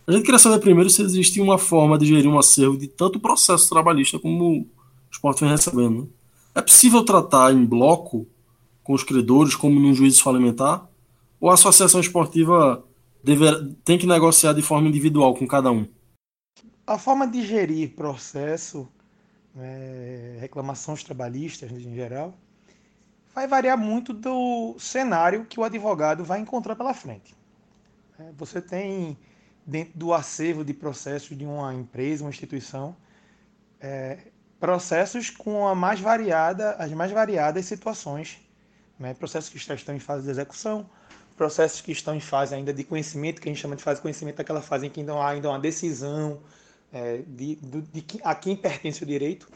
[0.07, 3.19] A gente queria saber primeiro se existe uma forma de gerir um acervo de tanto
[3.19, 4.67] processo trabalhista como o
[5.11, 6.01] esporte vem recebendo.
[6.01, 6.07] Né?
[6.55, 8.27] É possível tratar em bloco
[8.83, 10.89] com os credores, como num juízo falimentar?
[11.39, 12.83] Ou a associação esportiva
[13.23, 15.87] dever, tem que negociar de forma individual com cada um?
[16.85, 18.87] A forma de gerir processo,
[19.59, 22.33] é, reclamações trabalhistas em geral,
[23.33, 27.35] vai variar muito do cenário que o advogado vai encontrar pela frente.
[28.19, 29.17] É, você tem
[29.65, 32.95] dentro do acervo de processos de uma empresa, uma instituição,
[33.79, 34.19] é,
[34.59, 38.39] processos com a mais variada, as mais variadas situações
[39.01, 39.15] né?
[39.15, 40.87] processos que estão em fase de execução,
[41.35, 44.03] processos que estão em fase ainda de conhecimento, que a gente chama de fase de
[44.03, 46.39] conhecimento, aquela fase em que ainda há ainda uma decisão
[46.91, 49.47] é, de, de, de, a quem pertence o direito.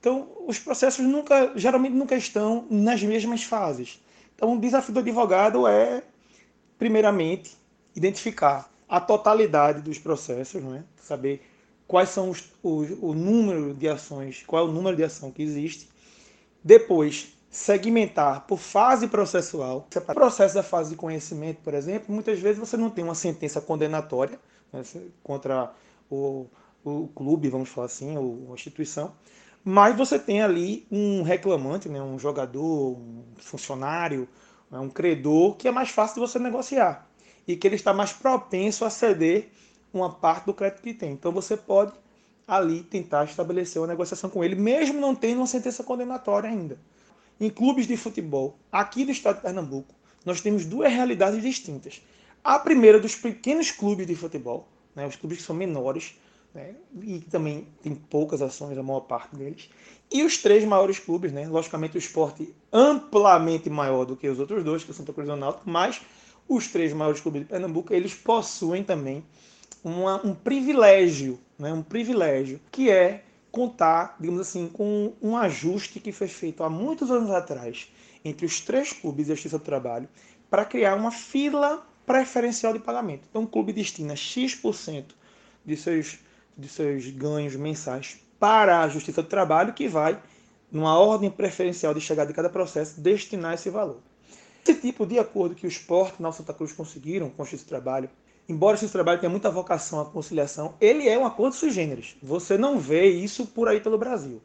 [0.00, 4.00] Então, os processos nunca, geralmente nunca estão nas mesmas fases.
[4.34, 6.02] Então, o desafio do advogado é,
[6.78, 7.56] primeiramente,
[7.94, 10.84] identificar a totalidade dos processos, né?
[10.96, 11.42] saber
[11.86, 15.42] quais são os, os, o número de ações, qual é o número de ação que
[15.42, 15.88] existe.
[16.62, 19.88] Depois, segmentar por fase processual.
[19.94, 23.60] O processo da fase de conhecimento, por exemplo, muitas vezes você não tem uma sentença
[23.60, 24.38] condenatória
[24.72, 24.82] né,
[25.22, 25.72] contra
[26.10, 26.46] o,
[26.84, 29.12] o clube, vamos falar assim, ou a instituição,
[29.64, 34.28] mas você tem ali um reclamante, né, um jogador, um funcionário,
[34.70, 37.06] né, um credor, que é mais fácil de você negociar
[37.46, 39.50] e que ele está mais propenso a ceder
[39.92, 41.12] uma parte do crédito que tem.
[41.12, 41.92] Então você pode
[42.46, 46.78] ali tentar estabelecer uma negociação com ele, mesmo não tendo uma sentença condenatória ainda.
[47.40, 52.02] Em clubes de futebol, aqui do estado de Pernambuco, nós temos duas realidades distintas.
[52.42, 56.18] A primeira dos pequenos clubes de futebol, né, os clubes que são menores,
[56.54, 59.68] né, e também tem poucas ações, a maior parte deles.
[60.10, 64.64] E os três maiores clubes, né, logicamente o esporte amplamente maior do que os outros
[64.64, 66.00] dois, que é o Santa Cruz e o Náutico, mas
[66.48, 69.22] os três maiores clubes de Pernambuco, eles possuem também
[69.84, 76.12] uma, um privilégio, né, um privilégio, que é contar, digamos assim, com um ajuste que
[76.12, 77.90] foi feito há muitos anos atrás
[78.24, 80.08] entre os três clubes e a Justiça do Trabalho
[80.50, 83.26] para criar uma fila preferencial de pagamento.
[83.28, 85.04] Então, o clube destina X%
[85.64, 86.18] de seus,
[86.58, 90.20] de seus ganhos mensais para a Justiça do Trabalho, que vai,
[90.70, 94.00] numa ordem preferencial de chegada de cada processo, destinar esse valor.
[94.62, 97.64] Esse tipo de acordo que o Sport e o Santa Cruz conseguiram com a Justiça
[97.64, 98.10] do Trabalho
[98.48, 102.16] embora esse trabalho tenha muita vocação à conciliação, ele é um acordo sui generis.
[102.22, 104.40] Você não vê isso por aí pelo Brasil.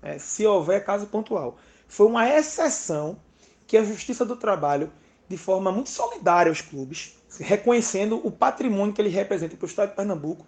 [0.00, 1.56] É, se houver caso pontual.
[1.88, 3.18] Foi uma exceção
[3.66, 4.92] que a Justiça do Trabalho,
[5.28, 9.90] de forma muito solidária aos clubes, reconhecendo o patrimônio que ele representa para o Estado
[9.90, 10.46] de Pernambuco,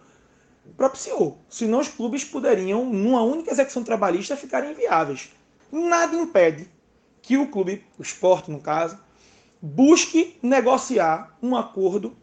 [0.77, 1.39] propiciou.
[1.49, 5.31] Senão os clubes poderiam, numa única execução trabalhista, ficarem inviáveis.
[5.71, 6.69] Nada impede
[7.23, 8.99] que o clube, o esporte no caso,
[9.61, 12.17] busque negociar um acordo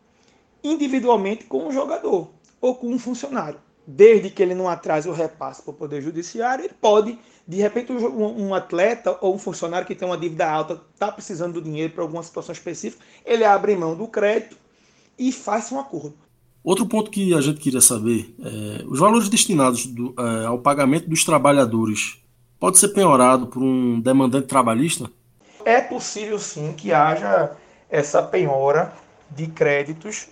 [0.64, 3.60] individualmente com um jogador ou com um funcionário.
[3.86, 7.18] Desde que ele não atrase o repasse para o Poder Judiciário, ele pode,
[7.48, 11.62] de repente, um, atleta ou um funcionário que tem uma dívida alta, está precisando do
[11.62, 14.58] dinheiro para alguma situação específica, ele abre mão do crédito
[15.18, 16.27] e faz um acordo.
[16.68, 21.10] Outro ponto que a gente queria saber é os valores destinados do, é, ao pagamento
[21.10, 22.22] dos trabalhadores
[22.60, 25.10] pode ser penhorado por um demandante trabalhista?
[25.64, 27.56] É possível sim que haja
[27.90, 28.94] essa penhora
[29.32, 30.28] de créditos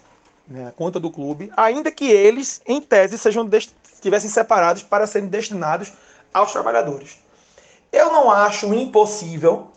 [0.45, 3.49] né, conta do clube, ainda que eles, em tese, sejam
[3.93, 5.93] estivessem separados para serem destinados
[6.33, 7.17] aos trabalhadores.
[7.93, 9.69] Eu não acho impossível,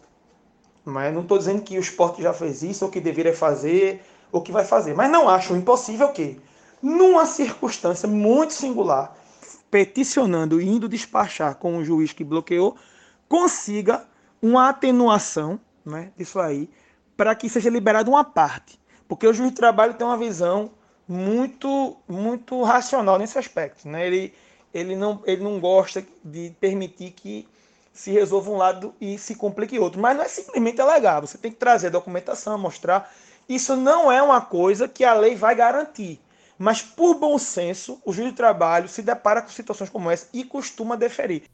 [0.84, 4.42] mas não estou dizendo que o esporte já fez isso, ou que deveria fazer, ou
[4.42, 6.40] que vai fazer, mas não acho impossível que,
[6.82, 9.14] numa circunstância muito singular,
[9.70, 12.76] peticionando e indo despachar com o juiz que bloqueou,
[13.28, 14.06] consiga
[14.40, 16.70] uma atenuação né, disso aí,
[17.16, 18.78] para que seja liberada uma parte.
[19.06, 20.70] Porque o juiz de trabalho tem uma visão
[21.06, 23.88] muito muito racional nesse aspecto.
[23.88, 24.06] Né?
[24.06, 24.34] Ele,
[24.72, 27.48] ele, não, ele não gosta de permitir que
[27.92, 30.00] se resolva um lado e se complique outro.
[30.00, 33.12] Mas não é simplesmente alegar, você tem que trazer documentação, mostrar.
[33.48, 36.20] Isso não é uma coisa que a lei vai garantir.
[36.58, 40.44] Mas, por bom senso, o juiz de trabalho se depara com situações como essa e
[40.44, 41.44] costuma deferir.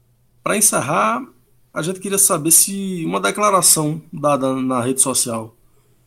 [0.43, 1.23] Para encerrar,
[1.73, 5.55] a gente queria saber se uma declaração dada na rede social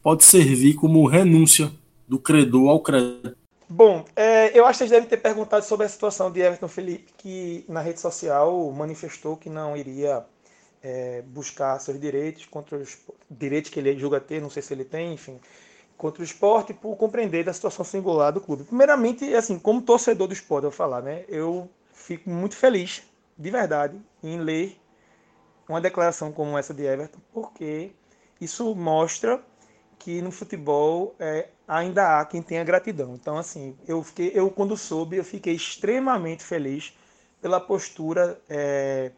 [0.02, 1.70] pode servir como renúncia
[2.08, 3.36] do credor ao crédito.
[3.68, 7.12] Bom, é, eu acho que vocês devem ter perguntado sobre a situação de Everton Felipe,
[7.18, 10.24] que na rede social manifestou que não iria
[10.82, 12.96] é, buscar seus direitos contra os
[13.30, 15.38] direitos que ele julga ter, não sei se ele tem, enfim,
[15.98, 18.62] contra o esporte, por compreender da situação singular do clube.
[18.62, 21.24] Primeiramente, assim, como torcedor do esporte, eu vou falar, né?
[21.28, 23.02] Eu fico muito feliz,
[23.36, 24.80] de verdade, em ler
[25.68, 27.90] uma declaração como essa de Everton, porque
[28.40, 29.42] isso mostra
[29.98, 33.14] que no futebol é, ainda há quem tenha gratidão.
[33.14, 36.96] Então, assim, eu, fiquei, eu quando soube, eu fiquei extremamente feliz
[37.42, 39.10] pela postura, é,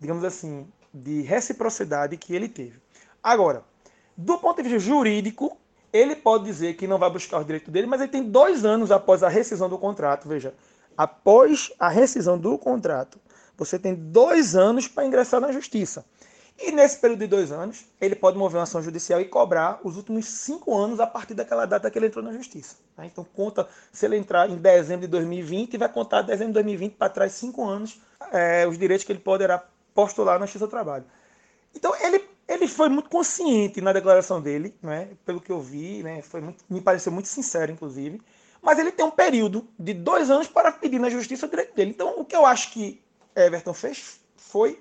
[0.00, 2.80] digamos assim, de reciprocidade que ele teve.
[3.20, 3.64] Agora,
[4.16, 5.58] do ponto de vista jurídico,
[5.94, 8.90] ele pode dizer que não vai buscar os direitos dele, mas ele tem dois anos
[8.90, 10.28] após a rescisão do contrato.
[10.28, 10.52] Veja,
[10.96, 13.16] após a rescisão do contrato,
[13.56, 16.04] você tem dois anos para ingressar na justiça.
[16.58, 19.96] E nesse período de dois anos, ele pode mover uma ação judicial e cobrar os
[19.96, 22.76] últimos cinco anos a partir daquela data que ele entrou na justiça.
[22.96, 23.06] Né?
[23.06, 27.08] Então, conta, se ele entrar em dezembro de 2020, vai contar dezembro de 2020 para
[27.08, 28.00] trás cinco anos
[28.32, 29.64] é, os direitos que ele poderá
[29.94, 31.04] postular na Justiça do Trabalho.
[31.72, 32.23] Então, ele,
[32.64, 35.10] ele foi muito consciente na declaração dele, né?
[35.24, 36.22] pelo que eu vi, né?
[36.22, 38.20] foi muito, me pareceu muito sincero, inclusive.
[38.62, 41.90] Mas ele tem um período de dois anos para pedir na justiça o direito dele.
[41.90, 43.02] Então, o que eu acho que
[43.36, 44.80] Everton fez foi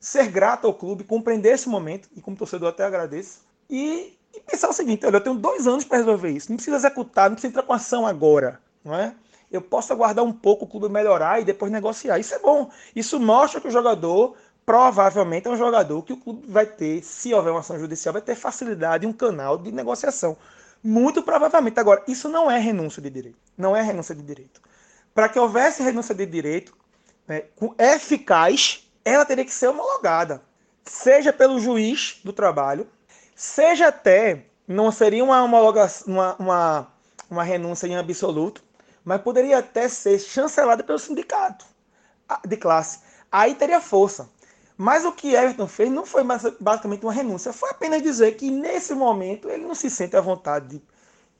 [0.00, 4.70] ser grato ao clube, compreender esse momento, e como torcedor até agradeço, e, e pensar
[4.70, 7.50] o seguinte: olha, eu tenho dois anos para resolver isso, não precisa executar, não precisa
[7.52, 9.14] entrar com ação agora, não é?
[9.50, 12.18] Eu posso aguardar um pouco o clube melhorar e depois negociar.
[12.18, 12.70] Isso é bom.
[12.96, 14.34] Isso mostra que o jogador
[14.64, 18.22] provavelmente é um jogador que o clube vai ter, se houver uma ação judicial, vai
[18.22, 20.36] ter facilidade, um canal de negociação.
[20.82, 21.78] Muito provavelmente.
[21.78, 23.38] Agora, isso não é renúncia de direito.
[23.56, 24.60] Não é renúncia de direito.
[25.14, 26.74] Para que houvesse renúncia de direito
[27.26, 27.44] né,
[27.78, 30.42] eficaz, ela teria que ser homologada,
[30.84, 32.86] seja pelo juiz do trabalho,
[33.34, 36.92] seja até, não seria uma homologação, uma, uma,
[37.30, 38.62] uma renúncia em absoluto,
[39.04, 41.66] mas poderia até ser chancelada pelo sindicato
[42.46, 43.00] de classe.
[43.30, 44.28] Aí teria força.
[44.82, 46.24] Mas o que Everton fez não foi
[46.58, 50.66] basicamente uma renúncia, foi apenas dizer que nesse momento ele não se sente à vontade
[50.66, 50.82] de,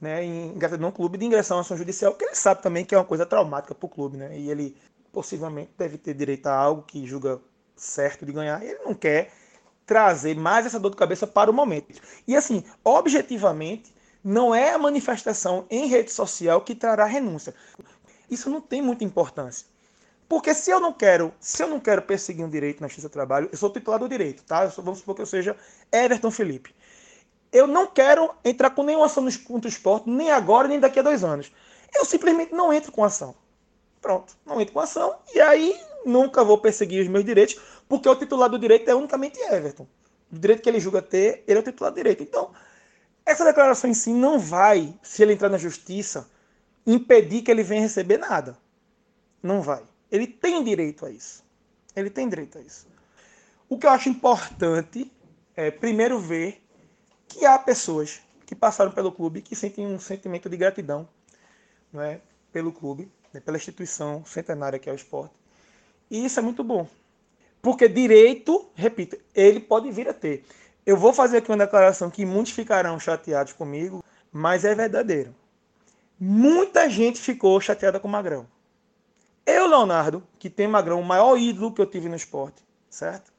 [0.01, 2.99] né, em num clube de ingressar uma ação judicial, porque ele sabe também que é
[2.99, 4.39] uma coisa traumática para o clube, né?
[4.39, 4.77] E ele
[5.11, 7.41] possivelmente deve ter direito a algo que julga
[7.75, 9.33] certo de ganhar, ele não quer
[9.85, 12.01] trazer mais essa dor de cabeça para o momento.
[12.29, 17.53] E assim, objetivamente, não é a manifestação em rede social que trará renúncia.
[18.31, 19.72] Isso não tem muita importância.
[20.33, 23.13] Porque se eu não quero, se eu não quero perseguir um direito na justiça do
[23.13, 24.71] trabalho, eu sou titular do direito, tá?
[24.71, 25.55] Sou, vamos supor que eu seja
[25.93, 26.75] Everton Felipe.
[27.53, 31.03] Eu não quero entrar com nenhuma ação contra o esporte, nem agora, nem daqui a
[31.03, 31.53] dois anos.
[31.95, 33.35] Eu simplesmente não entro com ação.
[34.01, 35.15] Pronto, não entro com ação.
[35.35, 39.39] E aí nunca vou perseguir os meus direitos, porque o titular do direito é unicamente
[39.39, 39.87] Everton.
[40.33, 42.23] O direito que ele julga ter, ele é o titular do direito.
[42.23, 42.53] Então,
[43.27, 46.27] essa declaração em si não vai, se ele entrar na justiça,
[46.87, 48.57] impedir que ele venha receber nada.
[49.43, 49.92] Não vai.
[50.13, 51.43] Ele tem direito a isso.
[51.97, 52.87] Ele tem direito a isso.
[53.69, 55.11] O que eu acho importante
[55.57, 56.63] é, primeiro, ver
[57.29, 61.09] que há pessoas que passaram pelo clube que sentem um sentimento de gratidão
[61.93, 65.35] não é, pelo clube, né, pela instituição centenária que é o esporte.
[66.11, 66.89] E isso é muito bom.
[67.61, 70.45] Porque direito, repito, ele pode vir a ter.
[70.85, 74.03] Eu vou fazer aqui uma declaração que muitos ficarão chateados comigo,
[74.33, 75.35] mas é verdadeiro.
[76.19, 78.47] Muita gente ficou chateada com o Magrão.
[79.45, 83.33] Eu, Leonardo, que tem Magrão, o maior ídolo que eu tive no esporte, certo?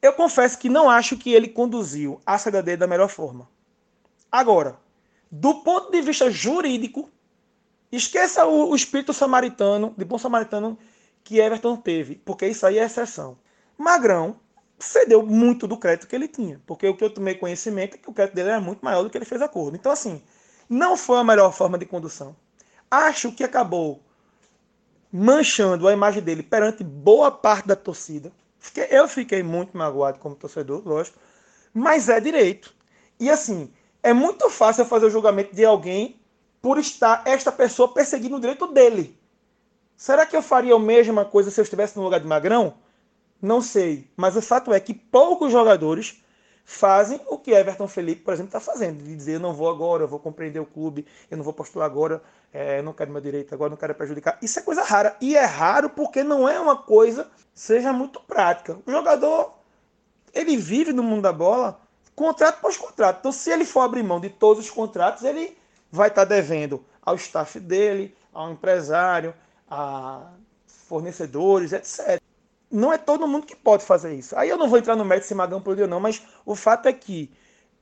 [0.00, 3.48] Eu confesso que não acho que ele conduziu a dele da melhor forma.
[4.30, 4.78] Agora,
[5.30, 7.10] do ponto de vista jurídico,
[7.92, 10.78] Esqueça o, o espírito samaritano, de bom samaritano
[11.22, 13.36] que Everton teve, porque isso aí é exceção.
[13.76, 14.40] Magrão
[14.78, 18.08] cedeu muito do crédito que ele tinha, porque o que eu tomei conhecimento é que
[18.08, 19.76] o crédito dele era muito maior do que ele fez acordo.
[19.76, 20.22] Então, assim,
[20.70, 22.34] não foi a melhor forma de condução.
[22.90, 24.02] Acho que acabou
[25.12, 28.32] manchando a imagem dele perante boa parte da torcida.
[28.90, 31.18] Eu fiquei muito magoado como torcedor, lógico,
[31.74, 32.74] mas é direito.
[33.20, 33.70] E assim,
[34.02, 36.20] é muito fácil fazer o julgamento de alguém
[36.60, 39.18] por estar esta pessoa perseguindo o direito dele.
[39.96, 42.74] Será que eu faria a mesma coisa se eu estivesse no lugar de Magrão?
[43.40, 44.08] Não sei.
[44.16, 46.21] Mas o fato é que poucos jogadores
[46.64, 49.02] fazem o que Everton Felipe, por exemplo, está fazendo.
[49.02, 51.86] De dizer, eu não vou agora, eu vou compreender o clube, eu não vou postular
[51.86, 54.38] agora, é, não quero meu direito agora, não quero prejudicar.
[54.40, 55.16] Isso é coisa rara.
[55.20, 58.78] E é raro porque não é uma coisa seja muito prática.
[58.86, 59.54] O jogador,
[60.32, 61.80] ele vive no mundo da bola
[62.14, 63.18] contrato pós contrato.
[63.20, 65.56] Então, se ele for abrir mão de todos os contratos, ele
[65.90, 69.34] vai estar tá devendo ao staff dele, ao empresário,
[69.68, 70.30] a
[70.66, 72.20] fornecedores, etc.
[72.72, 74.34] Não é todo mundo que pode fazer isso.
[74.36, 76.88] Aí eu não vou entrar no mérito se Magão pode ou não, mas o fato
[76.88, 77.30] é que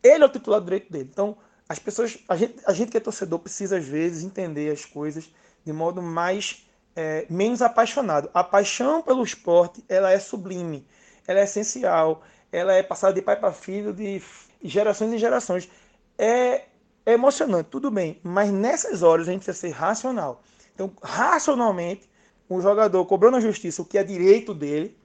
[0.02, 1.08] ele é o titular do direito dele.
[1.10, 1.36] Então,
[1.68, 5.30] as pessoas, a gente, a gente que é torcedor precisa às vezes entender as coisas
[5.64, 6.66] de modo mais
[6.96, 8.28] é, menos apaixonado.
[8.34, 10.84] A paixão pelo esporte, ela é sublime,
[11.24, 14.20] ela é essencial, ela é passada de pai para filho, de
[14.60, 15.70] gerações em gerações.
[16.18, 16.64] É,
[17.06, 20.42] é emocionante, tudo bem, mas nessas horas a gente precisa ser racional.
[20.74, 22.09] Então, racionalmente,
[22.50, 24.98] um jogador cobrando a justiça o que é direito dele,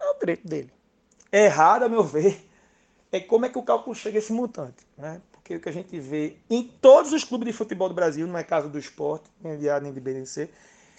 [0.00, 0.72] é o direito dele.
[1.30, 2.44] É errado, a meu ver,
[3.12, 4.86] é como é que o cálculo chega a esse montante.
[4.96, 5.20] Né?
[5.30, 8.36] Porque o que a gente vê em todos os clubes de futebol do Brasil, não
[8.36, 10.50] é caso do esporte, nem de A nem de BNC,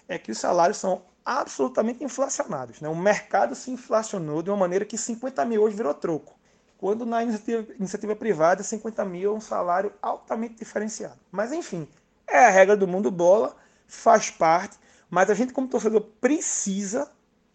[0.07, 2.81] é que os salários são absolutamente inflacionados.
[2.81, 2.89] Né?
[2.89, 6.33] O mercado se inflacionou de uma maneira que 50 mil hoje virou troco.
[6.79, 11.19] Quando na iniciativa, iniciativa privada, 50 mil é um salário altamente diferenciado.
[11.29, 11.87] Mas enfim,
[12.25, 14.77] é a regra do mundo bola, faz parte,
[15.09, 17.09] mas a gente, como torcedor, precisa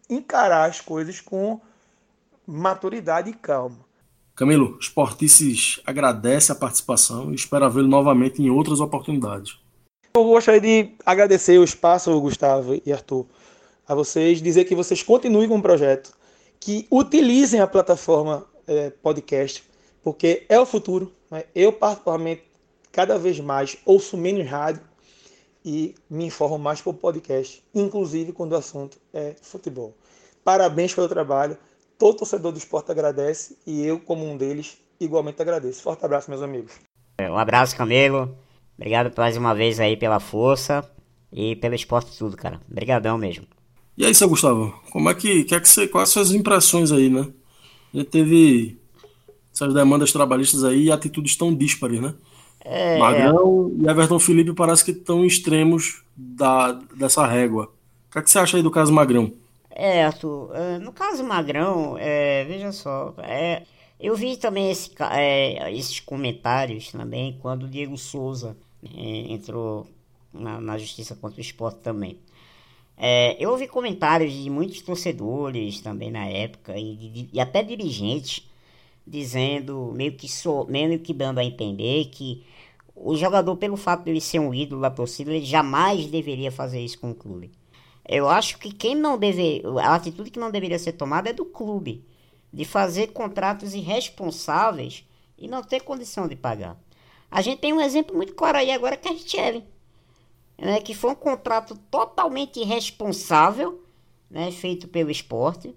[0.09, 1.59] encarar as coisas com
[2.45, 3.79] maturidade e calma.
[4.35, 9.57] Camilo, Sportices agradece a participação e espera vê-lo novamente em outras oportunidades.
[10.13, 13.25] Eu gostaria de agradecer o espaço, Gustavo e Arthur,
[13.87, 16.13] a vocês, dizer que vocês continuem com o projeto,
[16.59, 19.63] que utilizem a plataforma é, podcast,
[20.03, 21.11] porque é o futuro.
[21.31, 21.45] Né?
[21.53, 22.43] Eu, particularmente,
[22.91, 24.81] cada vez mais ouço menos rádio
[25.65, 29.97] e me informo mais por podcast, inclusive quando o assunto é futebol.
[30.43, 31.57] Parabéns pelo trabalho.
[31.97, 35.81] Todo torcedor do esporte agradece e eu, como um deles, igualmente agradeço.
[35.81, 36.73] Forte abraço, meus amigos.
[37.19, 38.37] Um abraço, Camilo.
[38.77, 40.87] Obrigado mais uma vez aí pela força
[41.31, 42.61] e pelo esporte tudo, cara.
[42.69, 43.47] Obrigadão mesmo.
[43.97, 46.39] E aí, seu Gustavo, como é que, que, é que você, quais são as suas
[46.39, 47.27] impressões aí, né?
[47.93, 48.77] A gente teve
[49.53, 52.13] essas demandas trabalhistas aí e atitudes tão díspares, né?
[52.67, 57.71] É, Magrão e Everton Felipe parece que estão extremos da, dessa régua.
[58.09, 59.31] O que, é que você acha aí do caso Magrão?
[59.69, 63.63] É, Arthur, é, no caso Magrão, é, veja só, é,
[63.99, 69.85] eu vi também esse, é, esses comentários também quando o Diego Souza é, entrou
[70.33, 72.17] na, na, justiça contra o esporte também.
[72.97, 78.47] É, eu ouvi comentários de muitos torcedores também na época e, de, e até dirigentes
[79.05, 82.45] dizendo, meio que, so, meio que dando a entender que
[82.95, 86.79] o jogador, pelo fato de ele ser um ídolo da torcida, ele jamais deveria fazer
[86.79, 87.51] isso com o clube.
[88.07, 91.45] Eu acho que quem não deve, a atitude que não deveria ser tomada é do
[91.45, 92.05] clube,
[92.53, 95.03] de fazer contratos irresponsáveis
[95.37, 96.79] e não ter condição de pagar.
[97.29, 99.63] A gente tem um exemplo muito claro aí agora que é a Richelli,
[100.57, 103.83] né, que foi um contrato totalmente irresponsável,
[104.29, 105.75] né, feito pelo esporte,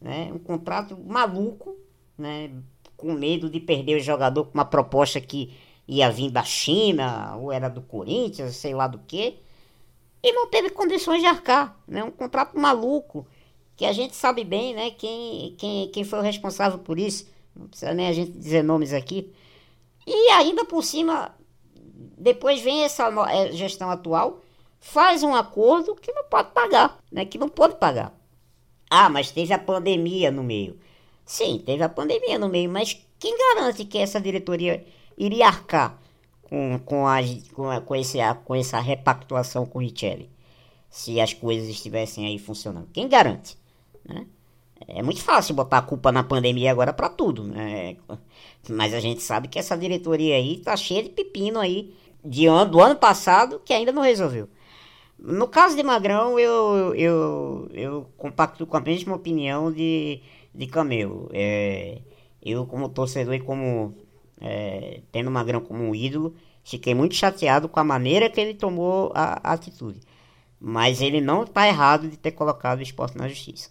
[0.00, 1.76] né, um contrato maluco,
[2.18, 2.50] né,
[2.96, 5.54] com medo de perder o jogador com uma proposta que
[5.86, 9.38] ia vir da China, ou era do Corinthians, sei lá do que,
[10.22, 13.26] e não teve condições de arcar, né, um contrato maluco,
[13.76, 17.68] que a gente sabe bem, né, quem, quem, quem foi o responsável por isso, não
[17.68, 19.32] precisa nem a gente dizer nomes aqui,
[20.06, 21.34] e ainda por cima,
[22.18, 24.40] depois vem essa é, gestão atual,
[24.80, 27.24] faz um acordo que não pode pagar, né?
[27.24, 28.14] Que não pode pagar.
[28.88, 30.78] Ah, mas teve a pandemia no meio.
[31.28, 34.82] Sim, teve a pandemia no meio, mas quem garante que essa diretoria
[35.14, 36.00] iria arcar
[36.40, 37.18] com, com, a,
[37.52, 38.16] com, a, com, esse,
[38.46, 40.30] com essa repactuação com o Richelli?
[40.88, 42.88] Se as coisas estivessem aí funcionando.
[42.94, 43.58] Quem garante?
[44.06, 44.26] Né?
[44.86, 47.98] É muito fácil botar a culpa na pandemia agora para tudo, né?
[48.66, 52.70] Mas a gente sabe que essa diretoria aí tá cheia de pepino aí de ano,
[52.70, 54.48] do ano passado que ainda não resolveu.
[55.18, 60.22] No caso de Magrão, eu, eu, eu compacto com a mesma opinião de,
[60.58, 61.30] de Camelo.
[61.32, 62.02] É,
[62.42, 63.94] eu, como torcedor e como
[64.40, 66.34] é, tendo Magrão como um ídolo,
[66.68, 70.00] Fiquei muito chateado com a maneira que ele tomou a, a atitude.
[70.60, 73.70] Mas ele não está errado de ter colocado o esporte na justiça.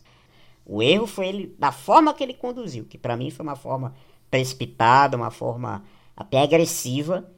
[0.65, 3.93] O erro foi ele da forma que ele conduziu, que para mim foi uma forma
[4.31, 5.83] precipitada, uma forma
[6.15, 7.29] até agressiva,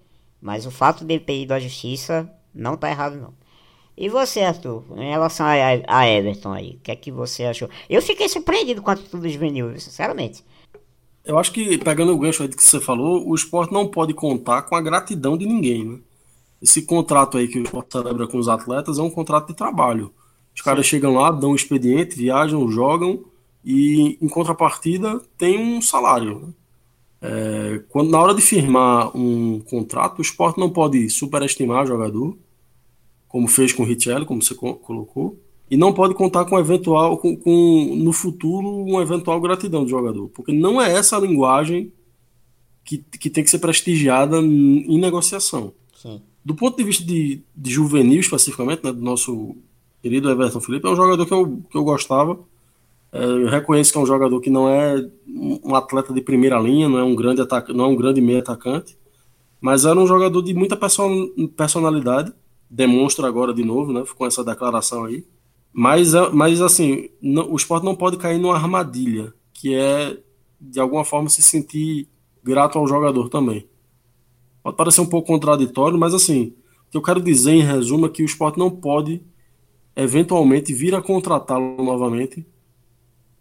[0.41, 3.33] mas o fato de ele ter ido à justiça não está errado não.
[3.99, 5.51] E você, Arthur, em relação a,
[5.85, 7.69] a, Everton aí, o que é que você achou?
[7.89, 10.41] Eu fiquei surpreendido com a atitude do juvenil, sinceramente.
[11.25, 14.61] Eu acho que, pegando o gancho aí que você falou, o esporte não pode contar
[14.61, 15.99] com a gratidão de ninguém, né?
[16.61, 20.13] Esse contrato aí que o esporte celebra com os atletas é um contrato de trabalho.
[20.55, 23.25] Os caras chegam lá, dão um expediente, viajam, jogam
[23.65, 26.39] e, em contrapartida, tem um salário.
[26.39, 26.53] Né?
[27.21, 32.37] É, quando, na hora de firmar um contrato, o esporte não pode superestimar o jogador,
[33.29, 37.37] como fez com o Richelli, como você colocou, e não pode contar com eventual, com,
[37.37, 41.93] com, no futuro, uma eventual gratidão do jogador, porque não é essa a linguagem
[42.83, 45.71] que, que tem que ser prestigiada em negociação.
[45.95, 46.19] Sim.
[46.43, 49.55] Do ponto de vista de, de juvenil, especificamente, né, do nosso
[50.01, 52.39] querido Everton Felipe, é um jogador que eu, que eu gostava.
[53.11, 56.89] É, eu reconheço que é um jogador que não é um atleta de primeira linha,
[56.89, 58.97] não é um grande, ataca, não é um grande meio atacante,
[59.61, 60.75] mas era um jogador de muita
[61.55, 62.33] personalidade
[62.69, 65.25] demonstra agora de novo, né, com essa declaração aí.
[65.73, 70.17] Mas, é, mas assim, não, o esporte não pode cair numa armadilha, que é,
[70.59, 72.07] de alguma forma, se sentir
[72.43, 73.67] grato ao jogador também.
[74.63, 76.53] Pode parecer um pouco contraditório, mas assim,
[76.87, 79.21] o que eu quero dizer em resumo é que o esporte não pode,
[79.95, 82.45] eventualmente, vir a contratá-lo novamente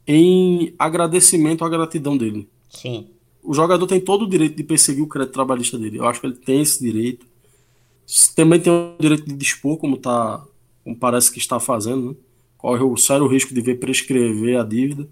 [0.07, 2.49] em agradecimento à gratidão dele.
[2.71, 3.09] Sim.
[3.43, 5.99] O jogador tem todo o direito de perseguir o crédito trabalhista dele.
[5.99, 7.27] Eu acho que ele tem esse direito
[8.35, 10.43] também tem o direito de dispor, como, tá,
[10.83, 12.17] como parece que está fazendo, né?
[12.57, 15.09] corre o sério risco de ver prescrever a dívida,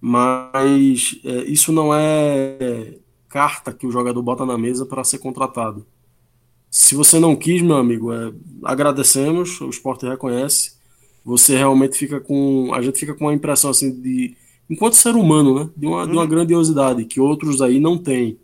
[0.00, 5.86] mas é, isso não é carta que o jogador bota na mesa para ser contratado.
[6.70, 8.32] Se você não quis, meu amigo, é,
[8.62, 10.76] agradecemos, o esporte reconhece.
[11.24, 12.72] Você realmente fica com.
[12.74, 14.36] A gente fica com uma impressão assim de.
[14.68, 15.70] Enquanto ser humano, né?
[15.76, 16.28] De uma, de uma uhum.
[16.28, 18.38] grandiosidade que outros aí não têm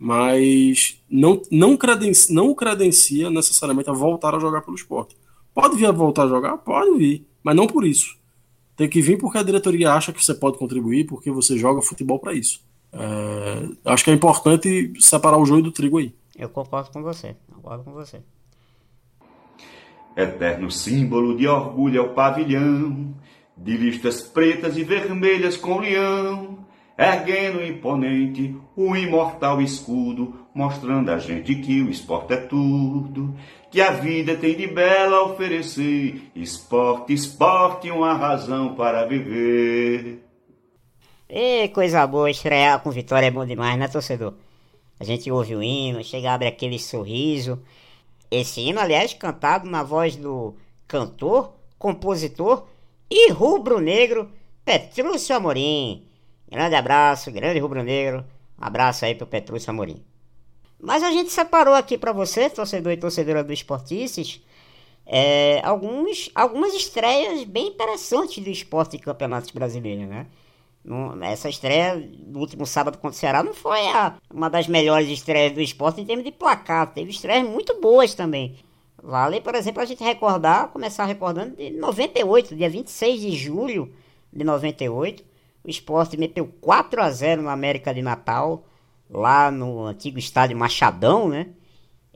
[0.00, 5.14] mas não, não, credencia, não credencia necessariamente a voltar a jogar pelo esporte.
[5.52, 6.56] Pode vir a voltar a jogar?
[6.56, 8.18] Pode vir, mas não por isso.
[8.74, 12.18] Tem que vir porque a diretoria acha que você pode contribuir, porque você joga futebol
[12.18, 12.64] para isso.
[12.90, 16.14] É, acho que é importante separar o joio do trigo aí.
[16.34, 18.22] Eu concordo com você, concordo com você.
[20.16, 23.14] Eterno símbolo de orgulho é o pavilhão,
[23.54, 26.69] de listas pretas e vermelhas com leão
[27.00, 33.34] erguendo imponente o imortal escudo, mostrando a gente que o esporte é tudo,
[33.70, 40.22] que a vida tem de bela a oferecer, esporte, esporte, uma razão para viver.
[41.26, 44.34] E coisa boa, estrear com vitória é bom demais, né, torcedor?
[44.98, 47.62] A gente ouve o hino, chega abre aquele sorriso.
[48.30, 50.54] Esse hino, aliás, cantado na voz do
[50.86, 52.66] cantor, compositor
[53.08, 54.30] e rubro-negro
[54.66, 56.09] Petrúcio Amorim.
[56.50, 58.24] Grande abraço, grande rubro-negro.
[58.60, 60.02] Um abraço aí pro Petrúcio Amorim.
[60.78, 64.42] Mas a gente separou aqui para você, torcedor e torcedora do Esportices,
[65.06, 70.26] é, alguns, algumas estreias bem interessantes do esporte de campeonatos brasileiros, né?
[71.22, 75.52] Essa estreia do último sábado contra o Ceará não foi a, uma das melhores estreias
[75.52, 76.92] do esporte em termos de placar.
[76.94, 78.56] Teve estreias muito boas também.
[79.02, 83.92] Vale, por exemplo, a gente recordar, começar recordando de 98, dia 26 de julho
[84.32, 85.22] de 98,
[85.64, 88.64] o esporte meteu 4 a 0 no América de Natal,
[89.10, 91.48] lá no antigo estádio Machadão, né?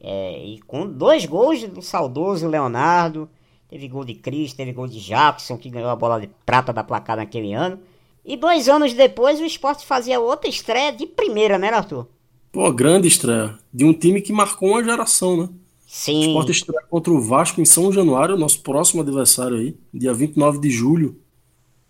[0.00, 3.28] É, e com dois gols do saudoso Leonardo.
[3.68, 6.84] Teve gol de Cris, teve gol de Jackson, que ganhou a bola de prata da
[6.84, 7.80] placar naquele ano.
[8.24, 12.06] E dois anos depois o esporte fazia outra estreia de primeira, né, Arthur?
[12.52, 13.58] Pô, grande estreia.
[13.72, 15.48] De um time que marcou uma geração, né?
[15.86, 16.18] Sim.
[16.18, 20.60] O esporte estreia contra o Vasco em São Januário, nosso próximo adversário aí, dia 29
[20.60, 21.23] de julho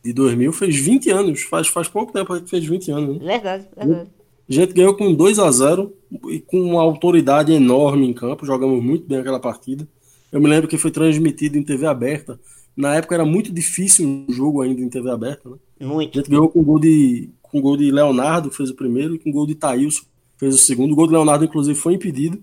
[0.04, 1.42] de 2000 fez 20 anos.
[1.42, 3.18] Faz, faz pouco tempo que fez 20 anos.
[3.18, 3.26] Né?
[3.26, 4.10] Verdade, verdade.
[4.46, 5.90] A gente ganhou com 2 a 0
[6.28, 8.44] e com uma autoridade enorme em campo.
[8.44, 9.88] Jogamos muito bem aquela partida.
[10.30, 12.38] Eu me lembro que foi transmitido em TV aberta.
[12.76, 15.48] Na época era muito difícil o jogo ainda em TV aberta.
[15.48, 15.56] Né?
[15.86, 16.18] Muito.
[16.18, 19.18] A gente ganhou com gol de, com gol de Leonardo, que fez o primeiro, e
[19.18, 20.02] com gol de Thailson,
[20.36, 20.92] fez o segundo.
[20.92, 22.42] O gol de Leonardo, inclusive, foi impedido.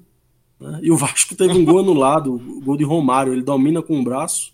[0.59, 0.79] Né?
[0.81, 3.33] E o Vasco teve um gol anulado, o gol de Romário.
[3.33, 4.53] Ele domina com o braço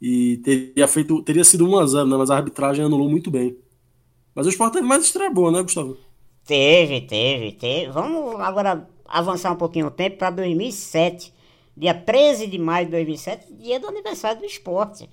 [0.00, 2.16] e teria feito teria sido 1 a 0 né?
[2.16, 3.56] mas a arbitragem anulou muito bem.
[4.34, 5.96] Mas o Sport teve mais estreia boa, né, Gustavo?
[6.44, 7.90] Teve, teve, teve.
[7.90, 11.32] Vamos agora avançar um pouquinho o tempo para 2007.
[11.76, 15.08] Dia 13 de maio de 2007, dia do aniversário do esporte.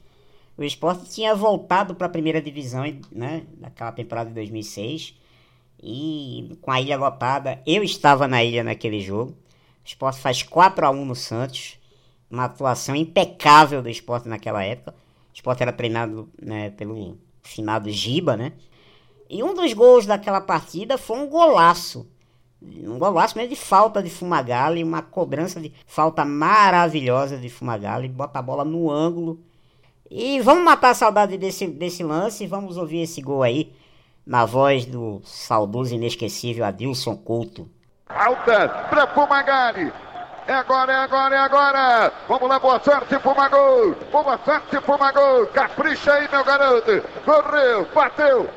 [0.57, 5.13] O esporte tinha voltado para a primeira divisão, né, naquela temporada de 2006.
[5.81, 9.35] E com a ilha lotada, eu estava na ilha naquele jogo.
[9.85, 11.77] esporte faz 4 a 1 no Santos.
[12.29, 14.91] Uma atuação impecável do esporte naquela época.
[14.91, 18.53] O esporte era treinado né, pelo finado Giba, né?
[19.29, 22.07] E um dos gols daquela partida foi um golaço.
[22.61, 28.39] Um golaço mesmo de falta de Fumagalli, uma cobrança de falta maravilhosa de Fumagalli, bota
[28.39, 29.39] a bola no ângulo.
[30.09, 33.73] E vamos matar a saudade desse, desse lance vamos ouvir esse gol aí,
[34.25, 37.69] na voz do saudoso inesquecível Adilson Couto.
[38.07, 39.91] Alta para Fumagalli.
[40.47, 42.13] É agora, é agora, é agora.
[42.29, 43.93] Vamos lá, boa sorte, Fumagol.
[44.09, 45.45] Boa sorte, Fumagol.
[45.47, 47.03] Capricha aí, meu garoto.
[47.25, 48.49] Correu, bateu.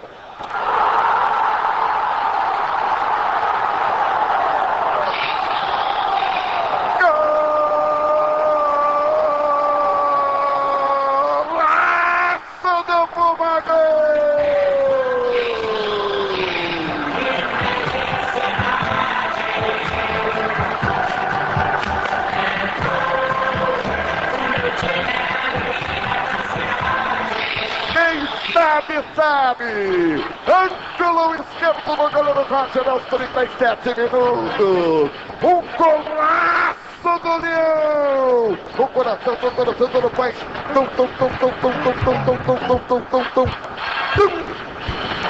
[32.78, 35.10] Aos 37 minutos!
[35.42, 38.58] Um golaço do Leão!
[38.78, 40.32] O coração do coração do pai!
[40.72, 43.48] Tum, tum, tum, tum, tum, tum, tum, tum, tum, tum, tum, tum, tum!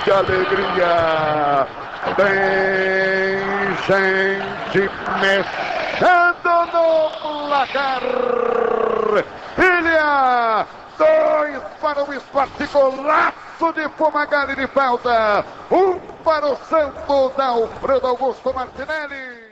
[0.05, 1.67] Que alegria!
[2.17, 3.41] Tem
[3.87, 8.03] gente mexendo no placar!
[9.59, 10.67] Ilha!
[10.99, 15.45] Dois para o esporte, golaço de Fumagalli de falta.
[15.71, 16.00] Um
[16.31, 19.51] para o Santos, da Alfredo Augusto Martinelli.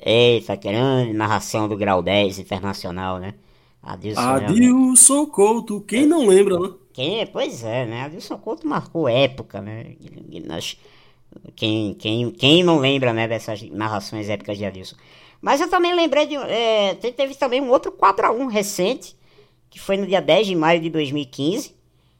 [0.00, 3.34] Eita, grande narração do Grau 10 Internacional, né?
[3.80, 6.70] Adilson, Adilson Couto, quem não lembra, né?
[6.92, 8.02] Quem, pois é, né?
[8.02, 9.94] Adilson Couto marcou época, né?
[11.54, 14.96] Quem, quem, quem não lembra, né, dessas narrações épicas de Adilson?
[15.40, 16.34] Mas eu também lembrei de.
[16.34, 19.16] É, teve também um outro 4x1 recente
[19.70, 21.72] que foi no dia 10 de maio de 2015.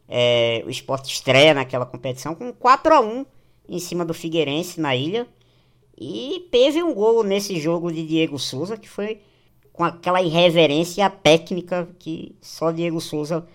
[0.09, 3.27] É, o esporte estreia naquela competição com 4 a 1
[3.69, 5.27] em cima do Figueirense na ilha.
[5.97, 9.21] E teve um gol nesse jogo de Diego Souza, que foi
[9.73, 13.47] com aquela irreverência técnica que só Diego Souza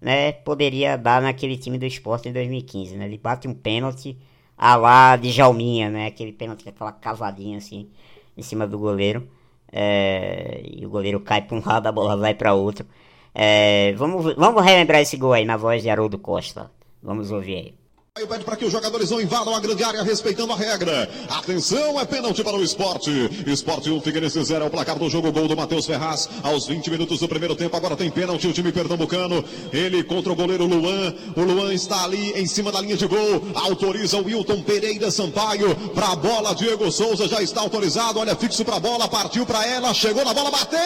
[0.00, 2.96] né, poderia dar naquele time do esporte em 2015.
[2.96, 3.06] Né?
[3.06, 4.16] Ele bate um pênalti
[4.56, 6.06] a lá de Jalminha, né?
[6.06, 7.88] aquele pênalti aquela cavadinha assim
[8.36, 9.28] em cima do goleiro.
[9.70, 12.86] É, e o goleiro cai para um lado, a bola vai para outro.
[13.34, 16.70] É, vamos, vamos relembrar esse gol aí na voz de Haroldo Costa.
[17.02, 17.85] Vamos ouvir aí.
[18.18, 21.06] Eu pede para que os jogadores não invadam a grande área, respeitando a regra.
[21.28, 23.10] Atenção, é pênalti para o esporte.
[23.46, 25.30] Esporte 1, Figueirense 0 é o placar do jogo.
[25.30, 27.76] Gol do Matheus Ferraz aos 20 minutos do primeiro tempo.
[27.76, 29.44] Agora tem pênalti o time pernambucano.
[29.70, 31.14] Ele contra o goleiro Luan.
[31.36, 33.42] O Luan está ali em cima da linha de gol.
[33.54, 36.54] Autoriza o Wilton Pereira Sampaio para a bola.
[36.54, 38.18] Diego Souza já está autorizado.
[38.18, 39.08] Olha, fixo para a bola.
[39.08, 39.92] Partiu para ela.
[39.92, 40.78] Chegou na bola, bateu.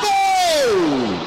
[0.00, 1.21] Gol!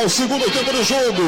[0.00, 1.22] Futebol, segundo tempo do jogo.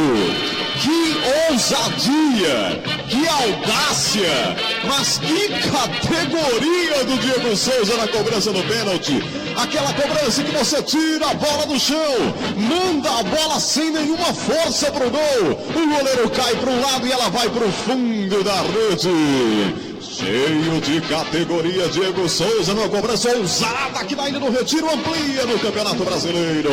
[0.81, 4.57] Que ousadia, que audácia,
[4.87, 9.23] mas que categoria do Diego Souza na cobrança do pênalti.
[9.57, 14.91] Aquela cobrança que você tira a bola do chão, manda a bola sem nenhuma força
[14.91, 15.51] pro gol.
[15.75, 19.93] O goleiro cai para um lado e ela vai para o fundo da rede.
[20.01, 25.59] Cheio de categoria, Diego Souza numa cobrança ousada que na ilha do Retiro amplia no
[25.59, 26.71] Campeonato Brasileiro.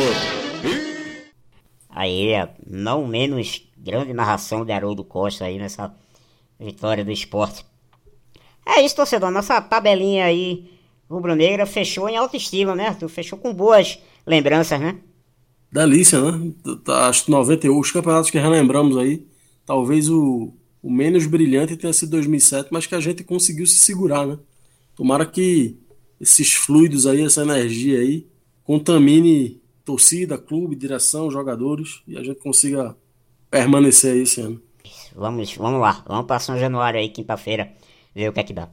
[0.64, 0.89] E...
[2.00, 2.30] Aí,
[2.66, 5.94] não menos grande narração de Haroldo Costa aí nessa
[6.58, 7.62] vitória do esporte.
[8.66, 9.30] É isso, torcedor.
[9.30, 10.70] Nossa tabelinha aí
[11.10, 12.96] rubro-negra fechou em alto estilo, né?
[13.06, 14.96] Fechou com boas lembranças, né?
[15.70, 16.52] Delícia, né?
[16.82, 19.26] Tá, acho que 91, os campeonatos que relembramos aí,
[19.66, 24.26] talvez o, o menos brilhante tenha sido 2007, mas que a gente conseguiu se segurar,
[24.26, 24.38] né?
[24.96, 25.76] Tomara que
[26.18, 28.26] esses fluidos aí, essa energia aí,
[28.64, 32.96] contamine torcida, clube, direção, jogadores e a gente consiga
[33.50, 34.60] permanecer aí esse ano.
[35.14, 37.72] Vamos, vamos lá, vamos para São Januário aí, quinta-feira,
[38.14, 38.68] ver o que é que dá.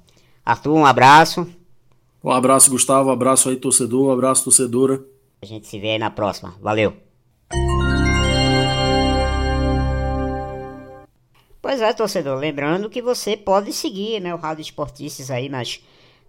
[0.45, 1.47] Arthur, um abraço.
[2.23, 5.03] Um abraço, Gustavo, um abraço aí, torcedor, um abraço, torcedora.
[5.41, 6.55] A gente se vê aí na próxima.
[6.61, 6.93] Valeu!
[11.61, 15.81] Pois é, torcedor, lembrando que você pode seguir né, o Rádio Esportices aí nas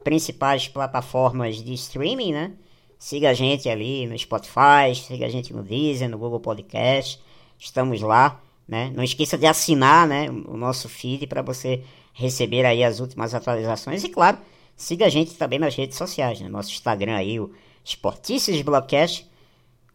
[0.03, 2.53] principais plataformas de streaming, né?
[2.99, 7.21] Siga a gente ali no Spotify, siga a gente no Deezer, no Google Podcast.
[7.59, 8.91] Estamos lá, né?
[8.95, 14.03] Não esqueça de assinar, né, o nosso feed para você receber aí as últimas atualizações
[14.03, 14.39] e claro,
[14.77, 16.49] siga a gente também nas redes sociais, né?
[16.49, 17.53] Nosso Instagram aí, o
[17.85, 19.25] Esportices Blogcast,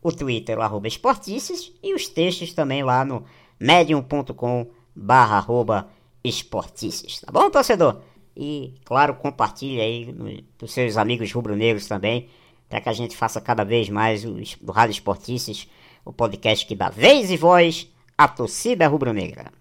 [0.01, 3.25] o Twitter, o arroba Esportices e os textos também lá no
[3.59, 5.89] medium.com barra arroba
[6.23, 8.01] esportices, tá bom, torcedor?
[8.35, 12.29] E, claro, compartilhe aí dos seus amigos rubro-negros também,
[12.73, 14.35] para que a gente faça cada vez mais o,
[14.71, 15.67] Rádio Esportices,
[16.03, 19.51] o podcast que dá vez e voz à torcida rubro-negra.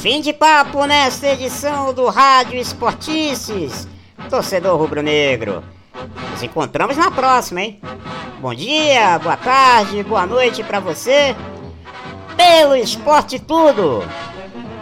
[0.00, 3.86] Fim de papo nesta edição do Rádio Esportices,
[4.28, 5.62] torcedor rubro-negro.
[6.32, 7.80] Nos encontramos na próxima, hein?
[8.40, 11.36] Bom dia, boa tarde, boa noite para você.
[12.36, 14.02] Pelo esporte tudo.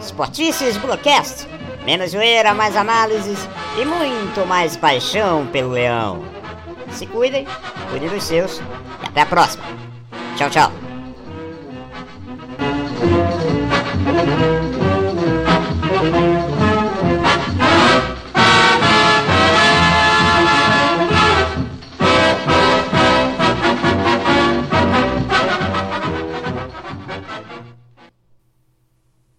[0.01, 1.47] Esportices Broadcast.
[1.85, 3.47] Menos zoeira, mais análises
[3.79, 6.32] e muito mais paixão pelo leão.
[6.93, 7.47] Se cuidem,
[7.90, 8.59] cuidem dos seus
[9.03, 9.64] e até a próxima.
[10.36, 10.72] Tchau, tchau.